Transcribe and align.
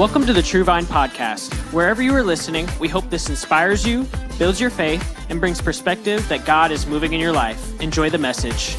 Welcome 0.00 0.24
to 0.24 0.32
the 0.32 0.40
True 0.40 0.64
Vine 0.64 0.86
Podcast. 0.86 1.52
Wherever 1.74 2.00
you 2.00 2.14
are 2.14 2.22
listening, 2.22 2.66
we 2.80 2.88
hope 2.88 3.10
this 3.10 3.28
inspires 3.28 3.86
you, 3.86 4.06
builds 4.38 4.58
your 4.58 4.70
faith, 4.70 5.26
and 5.28 5.38
brings 5.38 5.60
perspective 5.60 6.26
that 6.30 6.46
God 6.46 6.72
is 6.72 6.86
moving 6.86 7.12
in 7.12 7.20
your 7.20 7.34
life. 7.34 7.78
Enjoy 7.82 8.08
the 8.08 8.16
message. 8.16 8.74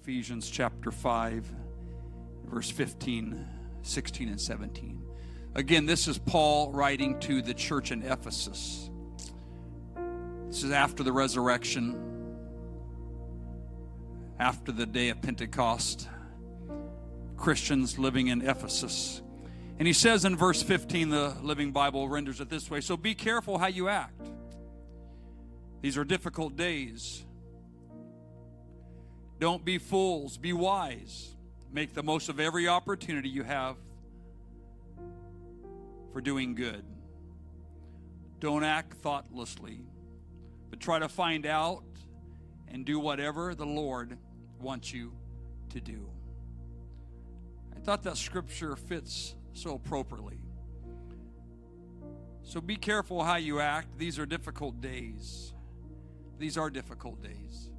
Ephesians 0.00 0.48
chapter 0.48 0.90
5, 0.90 1.44
verse 2.46 2.70
15, 2.70 3.46
16, 3.82 4.28
and 4.30 4.40
17. 4.40 5.02
Again, 5.56 5.84
this 5.84 6.08
is 6.08 6.16
Paul 6.16 6.72
writing 6.72 7.20
to 7.20 7.42
the 7.42 7.52
church 7.52 7.92
in 7.92 8.02
Ephesus. 8.04 8.88
This 10.46 10.64
is 10.64 10.70
after 10.70 11.02
the 11.02 11.12
resurrection, 11.12 12.34
after 14.40 14.72
the 14.72 14.86
day 14.86 15.10
of 15.10 15.20
Pentecost. 15.20 16.08
Christians 17.38 17.98
living 17.98 18.26
in 18.26 18.42
Ephesus. 18.42 19.22
And 19.78 19.86
he 19.86 19.92
says 19.92 20.24
in 20.24 20.36
verse 20.36 20.62
15, 20.62 21.08
the 21.10 21.36
Living 21.40 21.70
Bible 21.70 22.08
renders 22.08 22.40
it 22.40 22.50
this 22.50 22.70
way 22.70 22.80
So 22.80 22.96
be 22.96 23.14
careful 23.14 23.58
how 23.58 23.68
you 23.68 23.88
act. 23.88 24.28
These 25.80 25.96
are 25.96 26.04
difficult 26.04 26.56
days. 26.56 27.24
Don't 29.38 29.64
be 29.64 29.78
fools, 29.78 30.36
be 30.36 30.52
wise. 30.52 31.36
Make 31.72 31.94
the 31.94 32.02
most 32.02 32.28
of 32.28 32.40
every 32.40 32.66
opportunity 32.66 33.28
you 33.28 33.44
have 33.44 33.76
for 36.12 36.20
doing 36.20 36.54
good. 36.54 36.84
Don't 38.40 38.64
act 38.64 38.94
thoughtlessly, 38.94 39.80
but 40.70 40.80
try 40.80 40.98
to 40.98 41.08
find 41.08 41.46
out 41.46 41.84
and 42.68 42.84
do 42.84 42.98
whatever 42.98 43.54
the 43.54 43.66
Lord 43.66 44.16
wants 44.60 44.92
you 44.92 45.12
to 45.70 45.80
do. 45.80 46.08
Thought 47.88 48.02
that 48.02 48.18
scripture 48.18 48.76
fits 48.76 49.34
so 49.54 49.74
appropriately. 49.74 50.36
So 52.42 52.60
be 52.60 52.76
careful 52.76 53.24
how 53.24 53.36
you 53.36 53.60
act. 53.60 53.96
These 53.96 54.18
are 54.18 54.26
difficult 54.26 54.82
days. 54.82 55.54
These 56.38 56.58
are 56.58 56.68
difficult 56.68 57.22
days. 57.22 57.70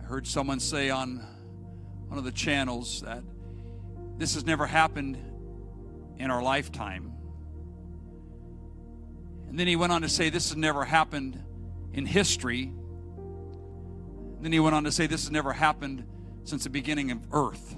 I 0.00 0.04
heard 0.04 0.26
someone 0.26 0.60
say 0.60 0.88
on 0.88 1.18
one 2.08 2.16
of 2.16 2.24
the 2.24 2.32
channels 2.32 3.02
that 3.02 3.22
this 4.16 4.32
has 4.32 4.46
never 4.46 4.66
happened 4.66 5.18
in 6.16 6.30
our 6.30 6.42
lifetime. 6.42 7.12
And 9.46 9.60
then 9.60 9.66
he 9.66 9.76
went 9.76 9.92
on 9.92 10.00
to 10.00 10.08
say 10.08 10.30
this 10.30 10.48
has 10.48 10.56
never 10.56 10.86
happened 10.86 11.38
in 11.92 12.06
history. 12.06 12.62
And 12.62 14.38
then 14.40 14.52
he 14.52 14.60
went 14.60 14.74
on 14.74 14.84
to 14.84 14.90
say 14.90 15.06
this 15.06 15.24
has 15.24 15.30
never 15.30 15.52
happened 15.52 16.06
since 16.44 16.64
the 16.64 16.70
beginning 16.70 17.10
of 17.10 17.18
earth. 17.30 17.76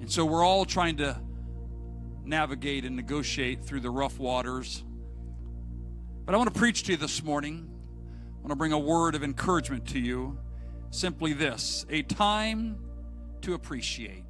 And 0.00 0.10
so 0.10 0.24
we're 0.24 0.44
all 0.44 0.64
trying 0.64 0.96
to 0.96 1.20
navigate 2.24 2.84
and 2.84 2.96
negotiate 2.96 3.64
through 3.64 3.80
the 3.80 3.90
rough 3.90 4.18
waters. 4.18 4.82
But 6.24 6.34
I 6.34 6.38
want 6.38 6.52
to 6.52 6.58
preach 6.58 6.84
to 6.84 6.92
you 6.92 6.96
this 6.96 7.22
morning. 7.22 7.68
I 7.68 8.40
want 8.40 8.50
to 8.50 8.56
bring 8.56 8.72
a 8.72 8.78
word 8.78 9.14
of 9.14 9.22
encouragement 9.22 9.88
to 9.88 9.98
you. 9.98 10.38
Simply 10.90 11.32
this 11.32 11.84
a 11.90 12.02
time 12.02 12.78
to 13.42 13.54
appreciate. 13.54 14.24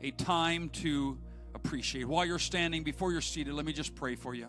A 0.00 0.10
time 0.12 0.68
to 0.70 1.18
appreciate. 1.54 2.06
While 2.06 2.24
you're 2.24 2.38
standing, 2.38 2.82
before 2.82 3.12
you're 3.12 3.20
seated, 3.20 3.54
let 3.54 3.64
me 3.64 3.72
just 3.72 3.94
pray 3.94 4.16
for 4.16 4.34
you. 4.34 4.48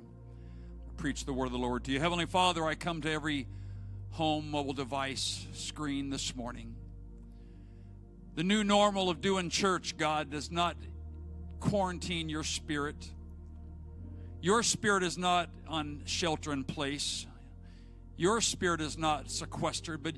Preach 0.98 1.26
the 1.26 1.34
word 1.34 1.48
of 1.48 1.52
the 1.52 1.58
Lord 1.58 1.84
to 1.86 1.92
you. 1.92 2.00
Heavenly 2.00 2.26
Father, 2.26 2.66
I 2.66 2.76
come 2.76 3.02
to 3.02 3.12
every 3.12 3.48
home 4.12 4.50
mobile 4.50 4.74
device 4.74 5.46
screen 5.54 6.10
this 6.10 6.36
morning. 6.36 6.76
The 8.36 8.44
new 8.44 8.64
normal 8.64 9.10
of 9.12 9.22
doing 9.22 9.50
church, 9.50 9.96
God, 9.96 10.32
does 10.32 10.50
not 10.50 10.76
quarantine 11.60 12.30
your 12.30 12.44
spirit. 12.44 13.12
Your 14.42 14.64
spirit 14.64 15.04
is 15.04 15.18
not 15.18 15.50
on 15.68 16.02
shelter 16.06 16.52
in 16.52 16.64
place. 16.64 17.28
Your 18.18 18.42
spirit 18.42 18.82
is 18.82 18.98
not 18.98 19.30
sequestered, 19.30 20.02
but 20.02 20.16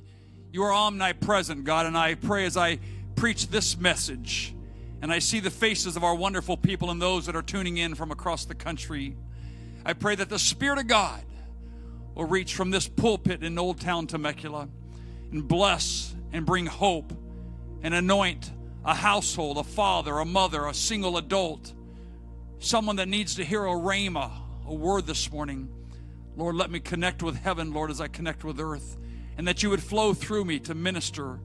you 0.53 0.63
are 0.63 0.71
omnipresent, 0.71 1.65
God. 1.65 1.85
And 1.85 1.97
I 1.97 2.15
pray 2.15 2.45
as 2.45 2.55
I 2.55 2.79
preach 3.17 3.49
this 3.49 3.77
message 3.77 4.55
and 5.01 5.11
I 5.11 5.19
see 5.19 5.41
the 5.41 5.51
faces 5.51 5.97
of 5.97 6.03
our 6.03 6.15
wonderful 6.15 6.55
people 6.55 6.91
and 6.91 7.01
those 7.01 7.25
that 7.25 7.35
are 7.35 7.41
tuning 7.41 7.77
in 7.77 7.95
from 7.95 8.11
across 8.11 8.45
the 8.45 8.55
country, 8.55 9.17
I 9.85 9.91
pray 9.93 10.15
that 10.15 10.29
the 10.29 10.39
Spirit 10.39 10.79
of 10.79 10.87
God 10.87 11.21
will 12.15 12.25
reach 12.25 12.55
from 12.55 12.71
this 12.71 12.87
pulpit 12.87 13.43
in 13.43 13.59
Old 13.59 13.81
Town 13.81 14.07
Temecula 14.07 14.69
and 15.31 15.45
bless 15.45 16.15
and 16.31 16.45
bring 16.45 16.65
hope 16.65 17.11
and 17.85 17.93
anoint 17.93 18.51
a 18.83 18.95
household, 18.95 19.59
a 19.59 19.63
father, 19.63 20.17
a 20.17 20.25
mother, 20.25 20.65
a 20.65 20.73
single 20.73 21.17
adult, 21.17 21.71
someone 22.57 22.95
that 22.95 23.07
needs 23.07 23.35
to 23.35 23.45
hear 23.45 23.63
a 23.63 23.69
rhema, 23.69 24.31
a 24.65 24.73
word 24.73 25.05
this 25.05 25.31
morning. 25.31 25.69
Lord, 26.35 26.55
let 26.55 26.71
me 26.71 26.79
connect 26.79 27.21
with 27.21 27.35
heaven, 27.35 27.73
Lord, 27.73 27.91
as 27.91 28.01
I 28.01 28.07
connect 28.07 28.43
with 28.43 28.59
earth, 28.59 28.97
and 29.37 29.47
that 29.47 29.61
you 29.61 29.69
would 29.69 29.83
flow 29.83 30.15
through 30.15 30.45
me 30.45 30.57
to 30.61 30.73
minister. 30.73 31.39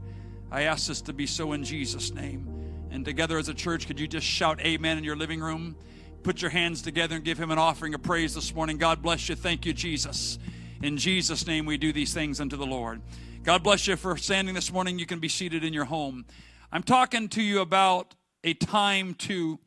I 0.51 0.63
ask 0.63 0.89
this 0.89 1.03
to 1.03 1.13
be 1.13 1.27
so 1.27 1.53
in 1.53 1.63
Jesus' 1.63 2.11
name. 2.11 2.47
And 2.91 3.05
together 3.05 3.37
as 3.37 3.51
a 3.51 3.55
church, 3.55 3.87
could 3.87 4.01
you 4.01 4.09
just 4.09 4.27
shout 4.27 4.63
amen 4.63 4.97
in 4.97 5.05
your 5.05 5.17
living 5.17 5.41
room? 5.41 5.77
Put 6.23 6.41
your 6.41 6.51
hands 6.51 6.81
together 6.81 7.17
and 7.17 7.25
give 7.25 7.37
him 7.37 7.51
an 7.51 7.59
offering 7.59 7.93
of 7.93 8.03
praise 8.03 8.35
this 8.35 8.55
morning. 8.55 8.79
God 8.79 9.03
bless 9.03 9.29
you. 9.29 9.35
Thank 9.35 9.67
you, 9.67 9.75
Jesus. 9.75 10.39
In 10.83 10.97
Jesus' 10.97 11.47
name, 11.47 11.67
we 11.67 11.77
do 11.77 11.93
these 11.93 12.15
things 12.15 12.41
unto 12.41 12.57
the 12.57 12.65
Lord. 12.65 13.03
God 13.43 13.63
bless 13.63 13.87
you 13.87 13.97
for 13.97 14.19
standing 14.19 14.55
this 14.55 14.71
morning. 14.71 14.99
You 14.99 15.07
can 15.07 15.19
be 15.19 15.29
seated 15.29 15.65
in 15.65 15.73
your 15.73 15.87
home. 15.87 16.27
I'm 16.71 16.83
talking 16.83 17.27
to 17.31 17.43
you 17.43 17.63
about 17.63 18.15
a 18.45 18.53
time 18.53 19.15
to 19.15 19.59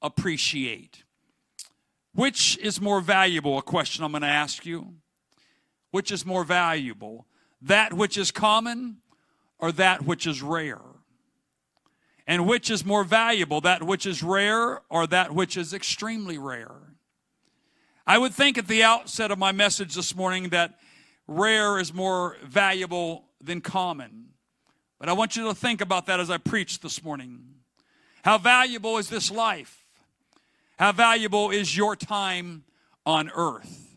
appreciate. 0.00 1.04
Which 2.14 2.56
is 2.56 2.80
more 2.80 3.02
valuable? 3.02 3.58
A 3.58 3.62
question 3.62 4.02
I'm 4.02 4.12
going 4.12 4.22
to 4.22 4.28
ask 4.28 4.64
you. 4.64 4.94
Which 5.90 6.10
is 6.10 6.24
more 6.24 6.42
valuable? 6.42 7.26
That 7.60 7.92
which 7.92 8.16
is 8.16 8.30
common 8.30 9.02
or 9.58 9.72
that 9.72 10.06
which 10.06 10.26
is 10.26 10.40
rare? 10.40 10.80
And 12.26 12.48
which 12.48 12.70
is 12.70 12.82
more 12.82 13.04
valuable? 13.04 13.60
That 13.60 13.82
which 13.82 14.06
is 14.06 14.22
rare 14.22 14.80
or 14.88 15.06
that 15.06 15.34
which 15.34 15.58
is 15.58 15.74
extremely 15.74 16.38
rare? 16.38 16.94
I 18.06 18.16
would 18.16 18.32
think 18.32 18.56
at 18.56 18.68
the 18.68 18.82
outset 18.82 19.30
of 19.30 19.38
my 19.38 19.52
message 19.52 19.94
this 19.94 20.16
morning 20.16 20.48
that 20.48 20.78
rare 21.28 21.78
is 21.78 21.94
more 21.94 22.36
valuable 22.42 23.26
than 23.40 23.60
common. 23.60 24.30
But 24.98 25.08
I 25.08 25.12
want 25.12 25.36
you 25.36 25.44
to 25.44 25.54
think 25.54 25.80
about 25.80 26.06
that 26.06 26.18
as 26.18 26.30
I 26.30 26.38
preach 26.38 26.80
this 26.80 27.04
morning. 27.04 27.44
How 28.24 28.38
valuable 28.38 28.98
is 28.98 29.08
this 29.08 29.30
life? 29.30 29.84
How 30.78 30.90
valuable 30.92 31.50
is 31.50 31.76
your 31.76 31.94
time 31.94 32.64
on 33.06 33.30
earth? 33.34 33.96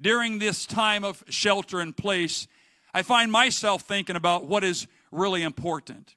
During 0.00 0.38
this 0.38 0.66
time 0.66 1.04
of 1.04 1.22
shelter 1.28 1.80
in 1.80 1.92
place, 1.92 2.48
I 2.92 3.02
find 3.02 3.30
myself 3.30 3.82
thinking 3.82 4.16
about 4.16 4.46
what 4.46 4.64
is 4.64 4.86
really 5.12 5.42
important. 5.42 6.16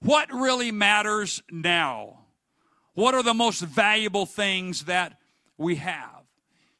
What 0.00 0.32
really 0.32 0.70
matters 0.70 1.42
now? 1.50 2.20
What 2.94 3.14
are 3.14 3.22
the 3.22 3.34
most 3.34 3.60
valuable 3.60 4.26
things 4.26 4.84
that 4.84 5.18
we 5.58 5.76
have? 5.76 6.13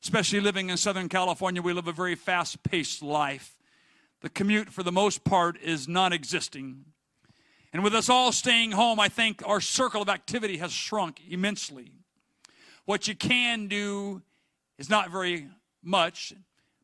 Especially 0.04 0.38
living 0.38 0.68
in 0.68 0.76
Southern 0.76 1.08
California, 1.08 1.62
we 1.62 1.72
live 1.72 1.88
a 1.88 1.92
very 1.92 2.14
fast 2.14 2.62
paced 2.62 3.02
life. 3.02 3.56
The 4.20 4.28
commute, 4.28 4.68
for 4.68 4.82
the 4.82 4.92
most 4.92 5.24
part, 5.24 5.58
is 5.62 5.88
non 5.88 6.12
existing. 6.12 6.84
And 7.72 7.82
with 7.82 7.94
us 7.94 8.10
all 8.10 8.30
staying 8.30 8.72
home, 8.72 9.00
I 9.00 9.08
think 9.08 9.42
our 9.46 9.62
circle 9.62 10.02
of 10.02 10.10
activity 10.10 10.58
has 10.58 10.72
shrunk 10.72 11.22
immensely. 11.28 11.92
What 12.84 13.08
you 13.08 13.14
can 13.14 13.66
do 13.66 14.20
is 14.76 14.90
not 14.90 15.10
very 15.10 15.48
much, 15.82 16.34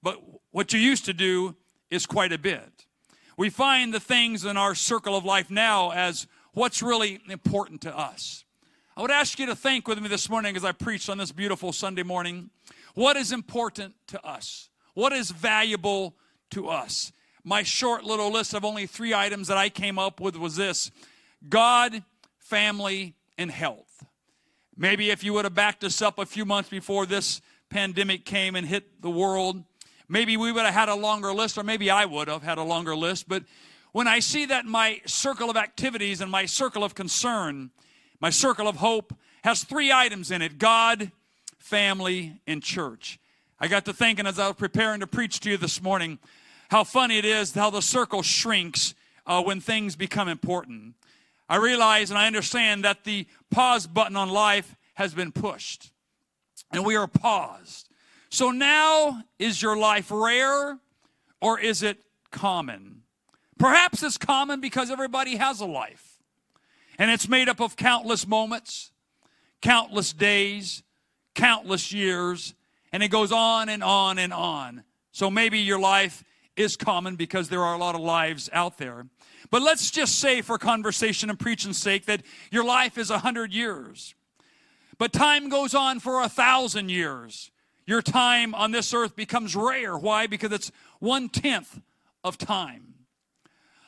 but 0.02 0.19
what 0.50 0.72
you 0.72 0.81
used 0.81 1.04
to 1.04 1.12
do 1.12 1.54
is 1.91 2.06
quite 2.06 2.32
a 2.32 2.38
bit. 2.38 2.87
We 3.37 3.50
find 3.50 3.92
the 3.92 4.00
things 4.00 4.47
in 4.47 4.56
our 4.56 4.75
circle 4.75 5.14
of 5.14 5.26
life 5.26 5.50
now 5.50 5.91
as 5.91 6.26
what's 6.54 6.82
really 6.82 7.20
important 7.28 7.82
to 7.82 7.96
us. 7.96 8.44
I 8.96 9.02
would 9.02 9.11
ask 9.11 9.38
you 9.38 9.46
to 9.46 9.55
think 9.55 9.87
with 9.87 10.00
me 10.00 10.08
this 10.08 10.31
morning 10.31 10.56
as 10.56 10.64
I 10.64 10.72
preach 10.72 11.11
on 11.11 11.19
this 11.19 11.32
beautiful 11.32 11.72
Sunday 11.72 12.02
morning 12.02 12.49
what 12.94 13.16
is 13.16 13.32
important 13.32 13.94
to 14.08 14.25
us? 14.25 14.69
What 14.94 15.12
is 15.12 15.31
valuable 15.31 16.16
to 16.50 16.69
us? 16.69 17.12
My 17.44 17.62
short 17.62 18.04
little 18.04 18.31
list 18.31 18.54
of 18.54 18.64
only 18.64 18.87
three 18.87 19.14
items 19.14 19.48
that 19.48 19.56
I 19.56 19.69
came 19.69 19.98
up 19.98 20.20
with 20.20 20.37
was 20.37 20.56
this 20.56 20.90
God, 21.48 22.02
family, 22.38 23.14
and 23.38 23.50
health. 23.50 24.04
Maybe 24.76 25.10
if 25.10 25.25
you 25.25 25.32
would 25.34 25.44
have 25.44 25.54
backed 25.54 25.84
us 25.84 26.02
up 26.02 26.19
a 26.19 26.26
few 26.26 26.44
months 26.44 26.70
before 26.70 27.06
this 27.06 27.40
pandemic 27.70 28.25
came 28.25 28.56
and 28.56 28.66
hit 28.66 29.00
the 29.00 29.10
world, 29.10 29.62
maybe 30.08 30.36
we 30.36 30.52
would 30.52 30.64
have 30.64 30.75
had 30.75 30.88
a 30.88 30.94
longer 30.94 31.32
list, 31.32 31.56
or 31.56 31.62
maybe 31.62 31.90
I 31.90 32.04
would 32.04 32.28
have 32.28 32.43
had 32.43 32.58
a 32.58 32.62
longer 32.62 32.96
list. 32.96 33.28
But 33.28 33.44
when 33.93 34.06
I 34.06 34.19
see 34.19 34.46
that 34.46 34.66
my 34.66 35.00
circle 35.06 35.50
of 35.50 35.56
activities 35.56 36.20
and 36.20 36.31
my 36.31 36.46
circle 36.46 36.84
of 36.84 36.94
concern, 36.94 37.70
my 38.20 38.31
circle 38.31 38.69
of 38.69 38.76
hope 38.76 39.14
has 39.44 39.64
three 39.64 39.90
items 39.90 40.31
in 40.31 40.43
it 40.43 40.58
God, 40.58 41.10
family, 41.60 42.40
and 42.46 42.62
church. 42.62 43.18
I 43.60 43.68
got 43.68 43.84
to 43.84 43.92
thinking 43.92 44.26
as 44.26 44.38
I 44.38 44.48
was 44.48 44.56
preparing 44.56 45.00
to 45.00 45.06
preach 45.06 45.40
to 45.40 45.50
you 45.50 45.56
this 45.56 45.80
morning 45.80 46.18
how 46.70 46.84
funny 46.84 47.18
it 47.18 47.24
is 47.24 47.52
how 47.52 47.70
the 47.70 47.82
circle 47.82 48.22
shrinks 48.22 48.94
uh, 49.26 49.42
when 49.42 49.60
things 49.60 49.96
become 49.96 50.28
important. 50.28 50.94
I 51.48 51.56
realize 51.56 52.10
and 52.10 52.18
I 52.18 52.26
understand 52.26 52.84
that 52.84 53.04
the 53.04 53.26
pause 53.50 53.86
button 53.86 54.16
on 54.16 54.30
life 54.30 54.76
has 54.94 55.12
been 55.14 55.32
pushed. 55.32 55.90
And 56.72 56.84
we 56.84 56.94
are 56.94 57.08
paused. 57.08 57.88
So 58.30 58.52
now, 58.52 59.24
is 59.40 59.60
your 59.60 59.76
life 59.76 60.10
rare 60.10 60.78
or 61.40 61.58
is 61.58 61.82
it 61.82 61.98
common? 62.30 63.02
Perhaps 63.58 64.02
it's 64.04 64.16
common 64.16 64.60
because 64.60 64.90
everybody 64.90 65.36
has 65.36 65.60
a 65.60 65.66
life. 65.66 66.22
And 66.98 67.10
it's 67.10 67.28
made 67.28 67.48
up 67.48 67.60
of 67.60 67.76
countless 67.76 68.26
moments, 68.26 68.92
countless 69.60 70.12
days, 70.12 70.82
countless 71.35 71.93
years, 71.93 72.55
and 72.93 73.03
it 73.03 73.09
goes 73.09 73.32
on 73.32 73.69
and 73.69 73.82
on 73.82 74.19
and 74.19 74.32
on. 74.32 74.85
So 75.12 75.31
maybe 75.31 75.59
your 75.59 75.79
life 75.79 76.25
is 76.56 76.77
common 76.77 77.17
because 77.17 77.49
there 77.49 77.62
are 77.62 77.75
a 77.75 77.79
lot 77.79 77.94
of 77.94 78.00
lives 78.00 78.50
out 78.53 78.79
there. 78.79 79.06
But 79.50 79.62
let's 79.62 79.91
just 79.91 80.19
say, 80.19 80.43
for 80.43 80.59
conversation 80.59 81.31
and 81.31 81.38
preaching's 81.38 81.79
sake, 81.79 82.06
that 82.06 82.23
your 82.50 82.65
life 82.65 82.99
is 82.99 83.11
a 83.11 83.19
hundred 83.19 83.53
years. 83.53 84.15
But 84.99 85.12
time 85.12 85.49
goes 85.49 85.75
on 85.75 85.99
for 85.99 86.23
a 86.23 86.29
thousand 86.29 86.91
years. 86.91 87.50
Your 87.87 88.03
time 88.03 88.55
on 88.55 88.71
this 88.71 88.93
earth 88.94 89.17
becomes 89.17 89.56
rare. 89.56 89.97
Why? 89.97 90.27
Because 90.27 90.53
it's 90.53 90.71
one 91.00 91.29
tenth 91.29 91.81
of 92.23 92.38
time. 92.38 92.94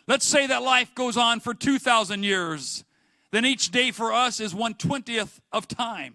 Let's 0.08 0.26
say 0.26 0.46
that 0.46 0.62
life 0.62 0.94
goes 0.94 1.16
on 1.16 1.38
for 1.38 1.54
2,000 1.54 2.24
years. 2.24 2.84
Then 3.30 3.44
each 3.46 3.70
day 3.70 3.90
for 3.90 4.12
us 4.12 4.40
is 4.40 4.54
one 4.54 4.74
twentieth 4.74 5.40
of 5.52 5.66
time. 5.68 6.14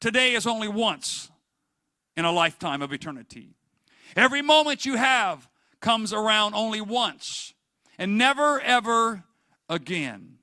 Today 0.00 0.34
is 0.34 0.46
only 0.46 0.68
once 0.68 1.30
in 2.16 2.24
a 2.24 2.32
lifetime 2.32 2.80
of 2.80 2.92
eternity. 2.92 3.50
Every 4.14 4.40
moment 4.40 4.86
you 4.86 4.96
have 4.96 5.48
comes 5.80 6.12
around 6.12 6.54
only 6.54 6.80
once 6.80 7.52
and 7.98 8.16
never, 8.16 8.60
ever 8.60 9.24
again. 9.68 10.38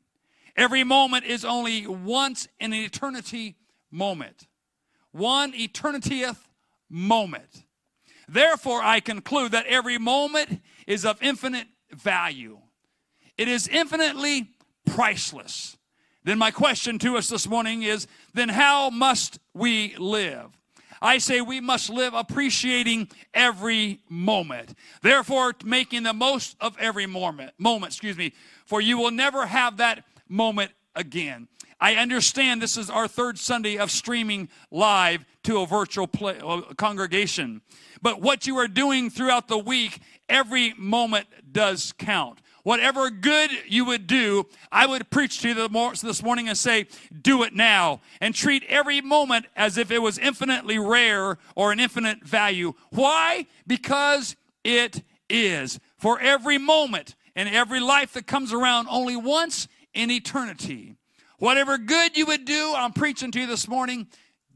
Every 0.55 0.83
moment 0.83 1.25
is 1.25 1.43
only 1.43 1.87
once 1.87 2.47
in 2.59 2.73
an 2.73 2.79
eternity 2.79 3.55
moment. 3.89 4.47
One 5.11 5.53
eternityeth 5.53 6.37
moment. 6.89 7.63
Therefore, 8.33 8.81
I 8.81 8.99
conclude 8.99 9.51
that 9.51 9.67
every 9.67 9.99
moment 9.99 10.61
is 10.87 11.05
of 11.05 11.21
infinite 11.21 11.67
value. 11.91 12.57
It 13.37 13.47
is 13.47 13.67
infinitely 13.67 14.49
priceless. 14.87 15.77
Then, 16.23 16.39
my 16.39 16.49
question 16.49 16.97
to 16.99 17.15
us 17.15 17.29
this 17.29 17.47
morning 17.47 17.83
is 17.83 18.07
then, 18.33 18.49
how 18.49 18.89
must 18.89 19.39
we 19.53 19.95
live? 19.97 20.49
I 20.99 21.19
say 21.19 21.41
we 21.41 21.59
must 21.59 21.91
live 21.91 22.15
appreciating 22.15 23.09
every 23.35 23.99
moment. 24.09 24.73
Therefore, 25.03 25.53
making 25.63 26.03
the 26.03 26.13
most 26.13 26.55
of 26.59 26.75
every 26.79 27.05
moment, 27.05 27.51
moment, 27.59 27.91
excuse 27.91 28.17
me, 28.17 28.33
for 28.65 28.81
you 28.81 28.97
will 28.97 29.11
never 29.11 29.45
have 29.45 29.77
that 29.77 30.05
moment 30.27 30.71
again. 30.95 31.47
I 31.79 31.95
understand 31.95 32.61
this 32.61 32.77
is 32.77 32.89
our 32.89 33.07
third 33.07 33.37
Sunday 33.37 33.77
of 33.77 33.91
streaming 33.91 34.49
live 34.71 35.25
to 35.43 35.59
a 35.59 35.65
virtual 35.67 36.07
play, 36.07 36.39
uh, 36.39 36.61
congregation. 36.77 37.61
But 38.01 38.21
what 38.21 38.47
you 38.47 38.57
are 38.57 38.67
doing 38.67 39.09
throughout 39.09 39.47
the 39.47 39.57
week, 39.57 39.99
every 40.29 40.73
moment 40.77 41.27
does 41.51 41.93
count. 41.97 42.39
Whatever 42.63 43.09
good 43.09 43.51
you 43.67 43.83
would 43.83 44.07
do, 44.07 44.47
I 44.71 44.85
would 44.85 45.09
preach 45.09 45.41
to 45.41 45.49
you 45.49 45.93
this 46.01 46.23
morning 46.23 46.47
and 46.47 46.57
say, 46.57 46.87
do 47.21 47.43
it 47.43 47.53
now. 47.53 47.99
And 48.21 48.33
treat 48.33 48.63
every 48.69 49.01
moment 49.01 49.47
as 49.55 49.77
if 49.77 49.91
it 49.91 49.99
was 49.99 50.17
infinitely 50.17 50.79
rare 50.79 51.37
or 51.55 51.73
an 51.73 51.81
infinite 51.81 52.23
value. 52.23 52.73
Why? 52.91 53.47
Because 53.67 54.37
it 54.63 55.03
is. 55.29 55.79
For 55.97 56.19
every 56.21 56.57
moment 56.57 57.15
and 57.35 57.49
every 57.49 57.81
life 57.81 58.13
that 58.13 58.27
comes 58.27 58.53
around 58.53 58.87
only 58.89 59.17
once 59.17 59.67
in 59.93 60.11
eternity. 60.11 60.95
Whatever 61.39 61.77
good 61.77 62.15
you 62.15 62.25
would 62.27 62.45
do, 62.45 62.73
I'm 62.75 62.93
preaching 62.93 63.31
to 63.31 63.41
you 63.41 63.47
this 63.47 63.67
morning, 63.67 64.07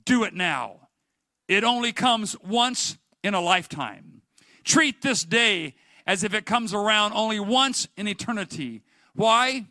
do 0.06 0.24
it 0.24 0.34
now. 0.34 0.88
It 1.48 1.64
only 1.64 1.92
comes 1.92 2.38
once 2.40 2.98
in 3.24 3.34
a 3.34 3.42
lifetime. 3.42 4.22
Treat 4.64 5.02
this 5.02 5.24
day 5.24 5.76
as 6.06 6.24
if 6.24 6.34
it 6.34 6.46
comes 6.46 6.74
around 6.74 7.14
only 7.14 7.40
once 7.40 7.88
in 7.98 8.08
eternity. 8.08 8.82
Why? 9.14 9.66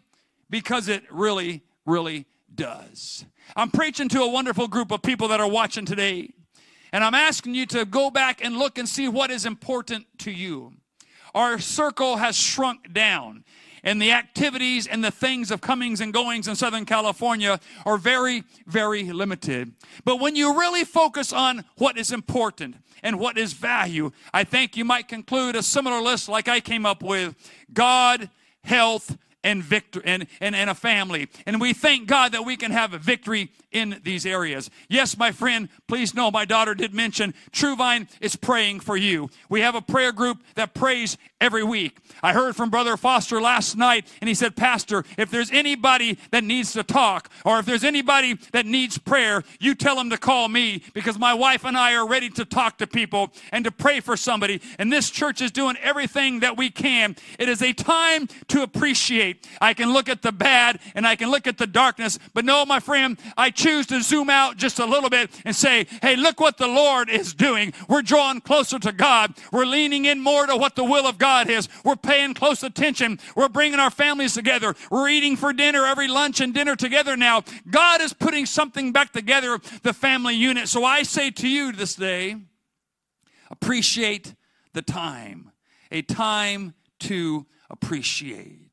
Because 0.50 0.88
it 0.88 1.04
really, 1.10 1.62
really 1.84 2.26
does. 2.54 3.24
I'm 3.54 3.70
preaching 3.70 4.08
to 4.10 4.22
a 4.22 4.28
wonderful 4.28 4.68
group 4.68 4.90
of 4.90 5.02
people 5.02 5.28
that 5.28 5.40
are 5.40 5.48
watching 5.48 5.84
today. 5.84 6.30
And 6.92 7.04
I'm 7.04 7.14
asking 7.14 7.54
you 7.54 7.66
to 7.66 7.84
go 7.84 8.10
back 8.10 8.44
and 8.44 8.56
look 8.56 8.78
and 8.78 8.88
see 8.88 9.08
what 9.08 9.30
is 9.30 9.44
important 9.44 10.06
to 10.20 10.30
you. 10.30 10.72
Our 11.34 11.58
circle 11.58 12.16
has 12.16 12.36
shrunk 12.36 12.92
down 12.92 13.44
and 13.86 14.02
the 14.02 14.10
activities 14.10 14.88
and 14.88 15.02
the 15.02 15.12
things 15.12 15.52
of 15.52 15.60
comings 15.60 16.00
and 16.00 16.12
goings 16.12 16.48
in 16.48 16.56
Southern 16.56 16.84
California 16.84 17.60
are 17.86 17.96
very, 17.96 18.42
very 18.66 19.04
limited. 19.04 19.72
But 20.04 20.16
when 20.16 20.34
you 20.34 20.58
really 20.58 20.84
focus 20.84 21.32
on 21.32 21.64
what 21.76 21.96
is 21.96 22.10
important 22.10 22.76
and 23.04 23.20
what 23.20 23.38
is 23.38 23.52
value, 23.52 24.10
I 24.34 24.42
think 24.42 24.76
you 24.76 24.84
might 24.84 25.06
conclude 25.06 25.54
a 25.54 25.62
similar 25.62 26.02
list 26.02 26.28
like 26.28 26.48
I 26.48 26.58
came 26.58 26.84
up 26.84 27.00
with 27.00 27.36
God, 27.72 28.28
health, 28.64 29.16
and 29.46 29.62
victory 29.62 30.02
and, 30.04 30.26
and, 30.40 30.54
and 30.54 30.68
a 30.68 30.74
family. 30.74 31.28
And 31.46 31.60
we 31.60 31.72
thank 31.72 32.08
God 32.08 32.32
that 32.32 32.44
we 32.44 32.56
can 32.56 32.72
have 32.72 32.92
a 32.92 32.98
victory 32.98 33.50
in 33.70 34.00
these 34.04 34.26
areas. 34.26 34.70
Yes, 34.88 35.16
my 35.16 35.30
friend, 35.30 35.68
please 35.86 36.14
know 36.14 36.30
my 36.30 36.44
daughter 36.44 36.74
did 36.74 36.92
mention 36.92 37.32
True 37.52 37.76
Vine 37.76 38.08
is 38.20 38.34
praying 38.34 38.80
for 38.80 38.96
you. 38.96 39.30
We 39.48 39.60
have 39.60 39.74
a 39.74 39.80
prayer 39.80 40.12
group 40.12 40.42
that 40.56 40.74
prays 40.74 41.16
every 41.40 41.62
week. 41.62 41.98
I 42.22 42.32
heard 42.32 42.56
from 42.56 42.70
Brother 42.70 42.96
Foster 42.96 43.40
last 43.40 43.76
night, 43.76 44.10
and 44.20 44.28
he 44.28 44.34
said, 44.34 44.56
Pastor, 44.56 45.04
if 45.16 45.30
there's 45.30 45.50
anybody 45.52 46.18
that 46.30 46.42
needs 46.42 46.72
to 46.72 46.82
talk, 46.82 47.30
or 47.44 47.58
if 47.58 47.66
there's 47.66 47.84
anybody 47.84 48.38
that 48.52 48.66
needs 48.66 48.98
prayer, 48.98 49.44
you 49.60 49.74
tell 49.74 49.96
them 49.96 50.10
to 50.10 50.18
call 50.18 50.48
me 50.48 50.82
because 50.94 51.18
my 51.18 51.34
wife 51.34 51.64
and 51.64 51.76
I 51.76 51.94
are 51.94 52.08
ready 52.08 52.30
to 52.30 52.44
talk 52.44 52.78
to 52.78 52.86
people 52.86 53.32
and 53.52 53.64
to 53.64 53.70
pray 53.70 54.00
for 54.00 54.16
somebody. 54.16 54.60
And 54.78 54.92
this 54.92 55.10
church 55.10 55.40
is 55.40 55.50
doing 55.50 55.76
everything 55.82 56.40
that 56.40 56.56
we 56.56 56.70
can. 56.70 57.14
It 57.38 57.48
is 57.48 57.62
a 57.62 57.72
time 57.72 58.28
to 58.48 58.62
appreciate. 58.62 59.35
I 59.60 59.74
can 59.74 59.92
look 59.92 60.08
at 60.08 60.22
the 60.22 60.32
bad 60.32 60.80
and 60.94 61.06
I 61.06 61.16
can 61.16 61.30
look 61.30 61.46
at 61.46 61.58
the 61.58 61.66
darkness, 61.66 62.18
but 62.34 62.44
no, 62.44 62.64
my 62.64 62.80
friend, 62.80 63.18
I 63.36 63.50
choose 63.50 63.86
to 63.86 64.02
zoom 64.02 64.30
out 64.30 64.56
just 64.56 64.78
a 64.78 64.86
little 64.86 65.10
bit 65.10 65.30
and 65.44 65.54
say, 65.54 65.86
hey, 66.02 66.16
look 66.16 66.40
what 66.40 66.58
the 66.58 66.66
Lord 66.66 67.08
is 67.08 67.34
doing. 67.34 67.72
We're 67.88 68.02
drawing 68.02 68.40
closer 68.40 68.78
to 68.78 68.92
God. 68.92 69.34
We're 69.52 69.66
leaning 69.66 70.04
in 70.04 70.20
more 70.20 70.46
to 70.46 70.56
what 70.56 70.76
the 70.76 70.84
will 70.84 71.06
of 71.06 71.18
God 71.18 71.48
is. 71.50 71.68
We're 71.84 71.96
paying 71.96 72.34
close 72.34 72.62
attention. 72.62 73.18
We're 73.34 73.48
bringing 73.48 73.80
our 73.80 73.90
families 73.90 74.34
together. 74.34 74.74
We're 74.90 75.08
eating 75.08 75.36
for 75.36 75.52
dinner 75.52 75.86
every 75.86 76.08
lunch 76.08 76.40
and 76.40 76.52
dinner 76.54 76.76
together 76.76 77.16
now. 77.16 77.42
God 77.70 78.00
is 78.00 78.12
putting 78.12 78.46
something 78.46 78.92
back 78.92 79.12
together, 79.12 79.58
the 79.82 79.92
family 79.92 80.34
unit. 80.34 80.68
So 80.68 80.84
I 80.84 81.02
say 81.02 81.30
to 81.30 81.48
you 81.48 81.72
this 81.72 81.94
day, 81.94 82.36
appreciate 83.50 84.34
the 84.72 84.82
time, 84.82 85.52
a 85.90 86.02
time 86.02 86.74
to 87.00 87.46
appreciate. 87.70 88.65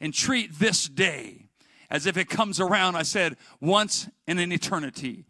And 0.00 0.14
treat 0.14 0.58
this 0.58 0.88
day 0.88 1.46
as 1.90 2.06
if 2.06 2.16
it 2.16 2.28
comes 2.28 2.60
around, 2.60 2.96
I 2.96 3.02
said, 3.02 3.36
once 3.60 4.08
in 4.26 4.38
an 4.38 4.52
eternity. 4.52 5.26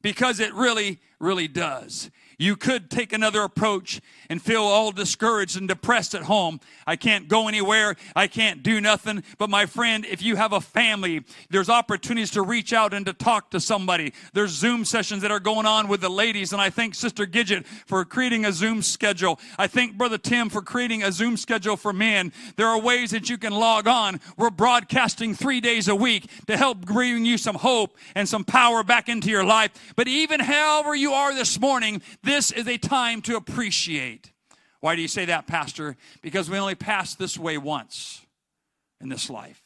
Because 0.00 0.38
it 0.38 0.54
really, 0.54 1.00
really 1.18 1.48
does. 1.48 2.10
You 2.38 2.56
could 2.56 2.90
take 2.90 3.12
another 3.12 3.42
approach 3.42 4.00
and 4.28 4.40
feel 4.40 4.62
all 4.62 4.90
discouraged 4.90 5.56
and 5.56 5.68
depressed 5.68 6.14
at 6.14 6.22
home. 6.22 6.60
I 6.86 6.96
can't 6.96 7.28
go 7.28 7.48
anywhere. 7.48 7.96
I 8.16 8.26
can't 8.26 8.62
do 8.62 8.80
nothing. 8.80 9.22
But 9.38 9.50
my 9.50 9.66
friend, 9.66 10.04
if 10.04 10.22
you 10.22 10.36
have 10.36 10.52
a 10.52 10.60
family, 10.60 11.24
there's 11.50 11.68
opportunities 11.68 12.32
to 12.32 12.42
reach 12.42 12.72
out 12.72 12.94
and 12.94 13.06
to 13.06 13.12
talk 13.12 13.50
to 13.50 13.60
somebody. 13.60 14.12
There's 14.32 14.50
Zoom 14.50 14.84
sessions 14.84 15.22
that 15.22 15.30
are 15.30 15.40
going 15.40 15.66
on 15.66 15.88
with 15.88 16.00
the 16.00 16.08
ladies. 16.08 16.52
And 16.52 16.60
I 16.60 16.70
thank 16.70 16.94
Sister 16.94 17.26
Gidget 17.26 17.66
for 17.66 18.04
creating 18.04 18.44
a 18.44 18.52
Zoom 18.52 18.82
schedule. 18.82 19.38
I 19.58 19.66
thank 19.66 19.96
Brother 19.96 20.18
Tim 20.18 20.48
for 20.48 20.62
creating 20.62 21.02
a 21.02 21.12
Zoom 21.12 21.36
schedule 21.36 21.76
for 21.76 21.92
men. 21.92 22.32
There 22.56 22.66
are 22.66 22.80
ways 22.80 23.10
that 23.12 23.30
you 23.30 23.38
can 23.38 23.52
log 23.52 23.86
on. 23.86 24.20
We're 24.36 24.50
broadcasting 24.50 25.34
three 25.34 25.60
days 25.60 25.88
a 25.88 25.94
week 25.94 26.28
to 26.46 26.56
help 26.56 26.80
bring 26.80 27.24
you 27.24 27.38
some 27.38 27.56
hope 27.56 27.96
and 28.14 28.28
some 28.28 28.44
power 28.44 28.82
back 28.82 29.08
into 29.08 29.30
your 29.30 29.44
life. 29.44 29.70
But 29.96 30.08
even 30.08 30.40
however 30.40 30.94
you 31.04 31.12
are 31.12 31.34
this 31.34 31.60
morning, 31.60 32.00
this 32.22 32.50
is 32.50 32.66
a 32.66 32.78
time 32.78 33.20
to 33.20 33.36
appreciate. 33.36 34.32
Why 34.80 34.96
do 34.96 35.02
you 35.02 35.08
say 35.08 35.26
that, 35.26 35.46
Pastor? 35.46 35.96
Because 36.22 36.48
we 36.48 36.58
only 36.58 36.74
pass 36.74 37.14
this 37.14 37.36
way 37.36 37.58
once 37.58 38.24
in 39.02 39.10
this 39.10 39.28
life. 39.28 39.62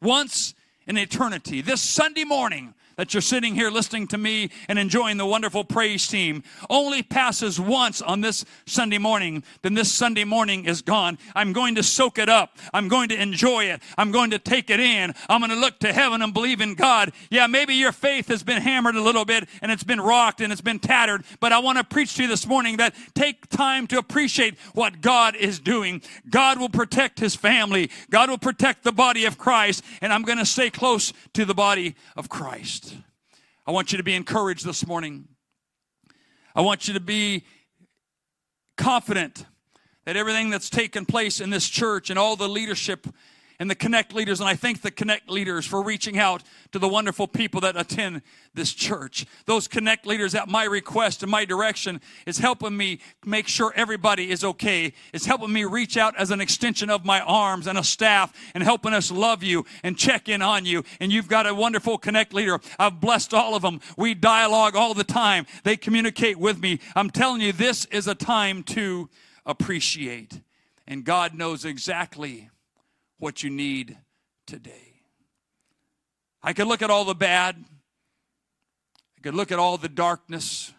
Once 0.00 0.54
in 0.86 0.96
eternity. 0.96 1.60
This 1.60 1.82
Sunday 1.82 2.24
morning, 2.24 2.72
that 3.00 3.14
you're 3.14 3.22
sitting 3.22 3.54
here 3.54 3.70
listening 3.70 4.06
to 4.06 4.18
me 4.18 4.50
and 4.68 4.78
enjoying 4.78 5.16
the 5.16 5.24
wonderful 5.24 5.64
praise 5.64 6.06
team 6.06 6.42
only 6.68 7.02
passes 7.02 7.58
once 7.58 8.02
on 8.02 8.20
this 8.20 8.44
Sunday 8.66 8.98
morning, 8.98 9.42
then 9.62 9.72
this 9.72 9.90
Sunday 9.90 10.24
morning 10.24 10.66
is 10.66 10.82
gone. 10.82 11.16
I'm 11.34 11.54
going 11.54 11.76
to 11.76 11.82
soak 11.82 12.18
it 12.18 12.28
up. 12.28 12.58
I'm 12.74 12.88
going 12.88 13.08
to 13.08 13.18
enjoy 13.18 13.64
it. 13.64 13.80
I'm 13.96 14.10
going 14.10 14.32
to 14.32 14.38
take 14.38 14.68
it 14.68 14.80
in. 14.80 15.14
I'm 15.30 15.40
going 15.40 15.48
to 15.48 15.56
look 15.56 15.78
to 15.78 15.94
heaven 15.94 16.20
and 16.20 16.34
believe 16.34 16.60
in 16.60 16.74
God. 16.74 17.12
Yeah, 17.30 17.46
maybe 17.46 17.72
your 17.72 17.92
faith 17.92 18.28
has 18.28 18.42
been 18.42 18.60
hammered 18.60 18.96
a 18.96 19.00
little 19.00 19.24
bit 19.24 19.48
and 19.62 19.72
it's 19.72 19.82
been 19.82 20.02
rocked 20.02 20.42
and 20.42 20.52
it's 20.52 20.60
been 20.60 20.78
tattered, 20.78 21.24
but 21.40 21.52
I 21.52 21.58
want 21.58 21.78
to 21.78 21.84
preach 21.84 22.16
to 22.16 22.24
you 22.24 22.28
this 22.28 22.46
morning 22.46 22.76
that 22.76 22.94
take 23.14 23.48
time 23.48 23.86
to 23.86 23.98
appreciate 23.98 24.58
what 24.74 25.00
God 25.00 25.36
is 25.36 25.58
doing. 25.58 26.02
God 26.28 26.60
will 26.60 26.68
protect 26.68 27.18
his 27.18 27.34
family. 27.34 27.90
God 28.10 28.28
will 28.28 28.36
protect 28.36 28.84
the 28.84 28.92
body 28.92 29.24
of 29.24 29.38
Christ, 29.38 29.82
and 30.02 30.12
I'm 30.12 30.20
going 30.20 30.36
to 30.36 30.44
stay 30.44 30.68
close 30.68 31.14
to 31.32 31.46
the 31.46 31.54
body 31.54 31.96
of 32.14 32.28
Christ. 32.28 32.89
I 33.70 33.72
want 33.72 33.92
you 33.92 33.98
to 33.98 34.02
be 34.02 34.16
encouraged 34.16 34.66
this 34.66 34.84
morning. 34.84 35.28
I 36.56 36.60
want 36.60 36.88
you 36.88 36.94
to 36.94 36.98
be 36.98 37.44
confident 38.76 39.46
that 40.06 40.16
everything 40.16 40.50
that's 40.50 40.68
taken 40.68 41.06
place 41.06 41.40
in 41.40 41.50
this 41.50 41.68
church 41.68 42.10
and 42.10 42.18
all 42.18 42.34
the 42.34 42.48
leadership 42.48 43.06
and 43.60 43.70
the 43.70 43.74
Connect 43.74 44.14
leaders, 44.14 44.40
and 44.40 44.48
I 44.48 44.54
thank 44.54 44.80
the 44.80 44.90
Connect 44.90 45.28
leaders 45.28 45.66
for 45.66 45.82
reaching 45.82 46.18
out 46.18 46.42
to 46.72 46.78
the 46.78 46.88
wonderful 46.88 47.28
people 47.28 47.60
that 47.60 47.76
attend 47.76 48.22
this 48.54 48.72
church. 48.72 49.26
Those 49.44 49.68
Connect 49.68 50.06
leaders 50.06 50.34
at 50.34 50.48
my 50.48 50.64
request 50.64 51.22
and 51.22 51.30
my 51.30 51.44
direction 51.44 52.00
is 52.24 52.38
helping 52.38 52.74
me 52.74 53.00
make 53.24 53.46
sure 53.46 53.70
everybody 53.76 54.30
is 54.30 54.42
okay. 54.44 54.94
It's 55.12 55.26
helping 55.26 55.52
me 55.52 55.64
reach 55.64 55.98
out 55.98 56.16
as 56.16 56.30
an 56.30 56.40
extension 56.40 56.88
of 56.88 57.04
my 57.04 57.20
arms 57.20 57.66
and 57.66 57.76
a 57.76 57.84
staff 57.84 58.32
and 58.54 58.64
helping 58.64 58.94
us 58.94 59.10
love 59.10 59.42
you 59.42 59.66
and 59.84 59.96
check 59.96 60.30
in 60.30 60.40
on 60.40 60.64
you. 60.64 60.82
And 60.98 61.12
you've 61.12 61.28
got 61.28 61.46
a 61.46 61.54
wonderful 61.54 61.98
Connect 61.98 62.32
leader. 62.32 62.60
I've 62.78 62.98
blessed 62.98 63.34
all 63.34 63.54
of 63.54 63.60
them. 63.60 63.80
We 63.94 64.14
dialogue 64.14 64.74
all 64.74 64.94
the 64.94 65.04
time. 65.04 65.44
They 65.64 65.76
communicate 65.76 66.38
with 66.38 66.62
me. 66.62 66.80
I'm 66.96 67.10
telling 67.10 67.42
you, 67.42 67.52
this 67.52 67.84
is 67.86 68.08
a 68.08 68.14
time 68.14 68.62
to 68.64 69.10
appreciate. 69.44 70.40
And 70.88 71.04
God 71.04 71.34
knows 71.34 71.66
exactly 71.66 72.48
what 73.20 73.44
you 73.44 73.50
need 73.50 73.96
today. 74.46 75.02
I 76.42 76.52
could 76.52 76.66
look 76.66 76.82
at 76.82 76.90
all 76.90 77.04
the 77.04 77.14
bad, 77.14 77.64
I 79.16 79.20
could 79.22 79.34
look 79.34 79.52
at 79.52 79.58
all 79.58 79.76
the 79.76 79.88
darkness, 79.88 80.72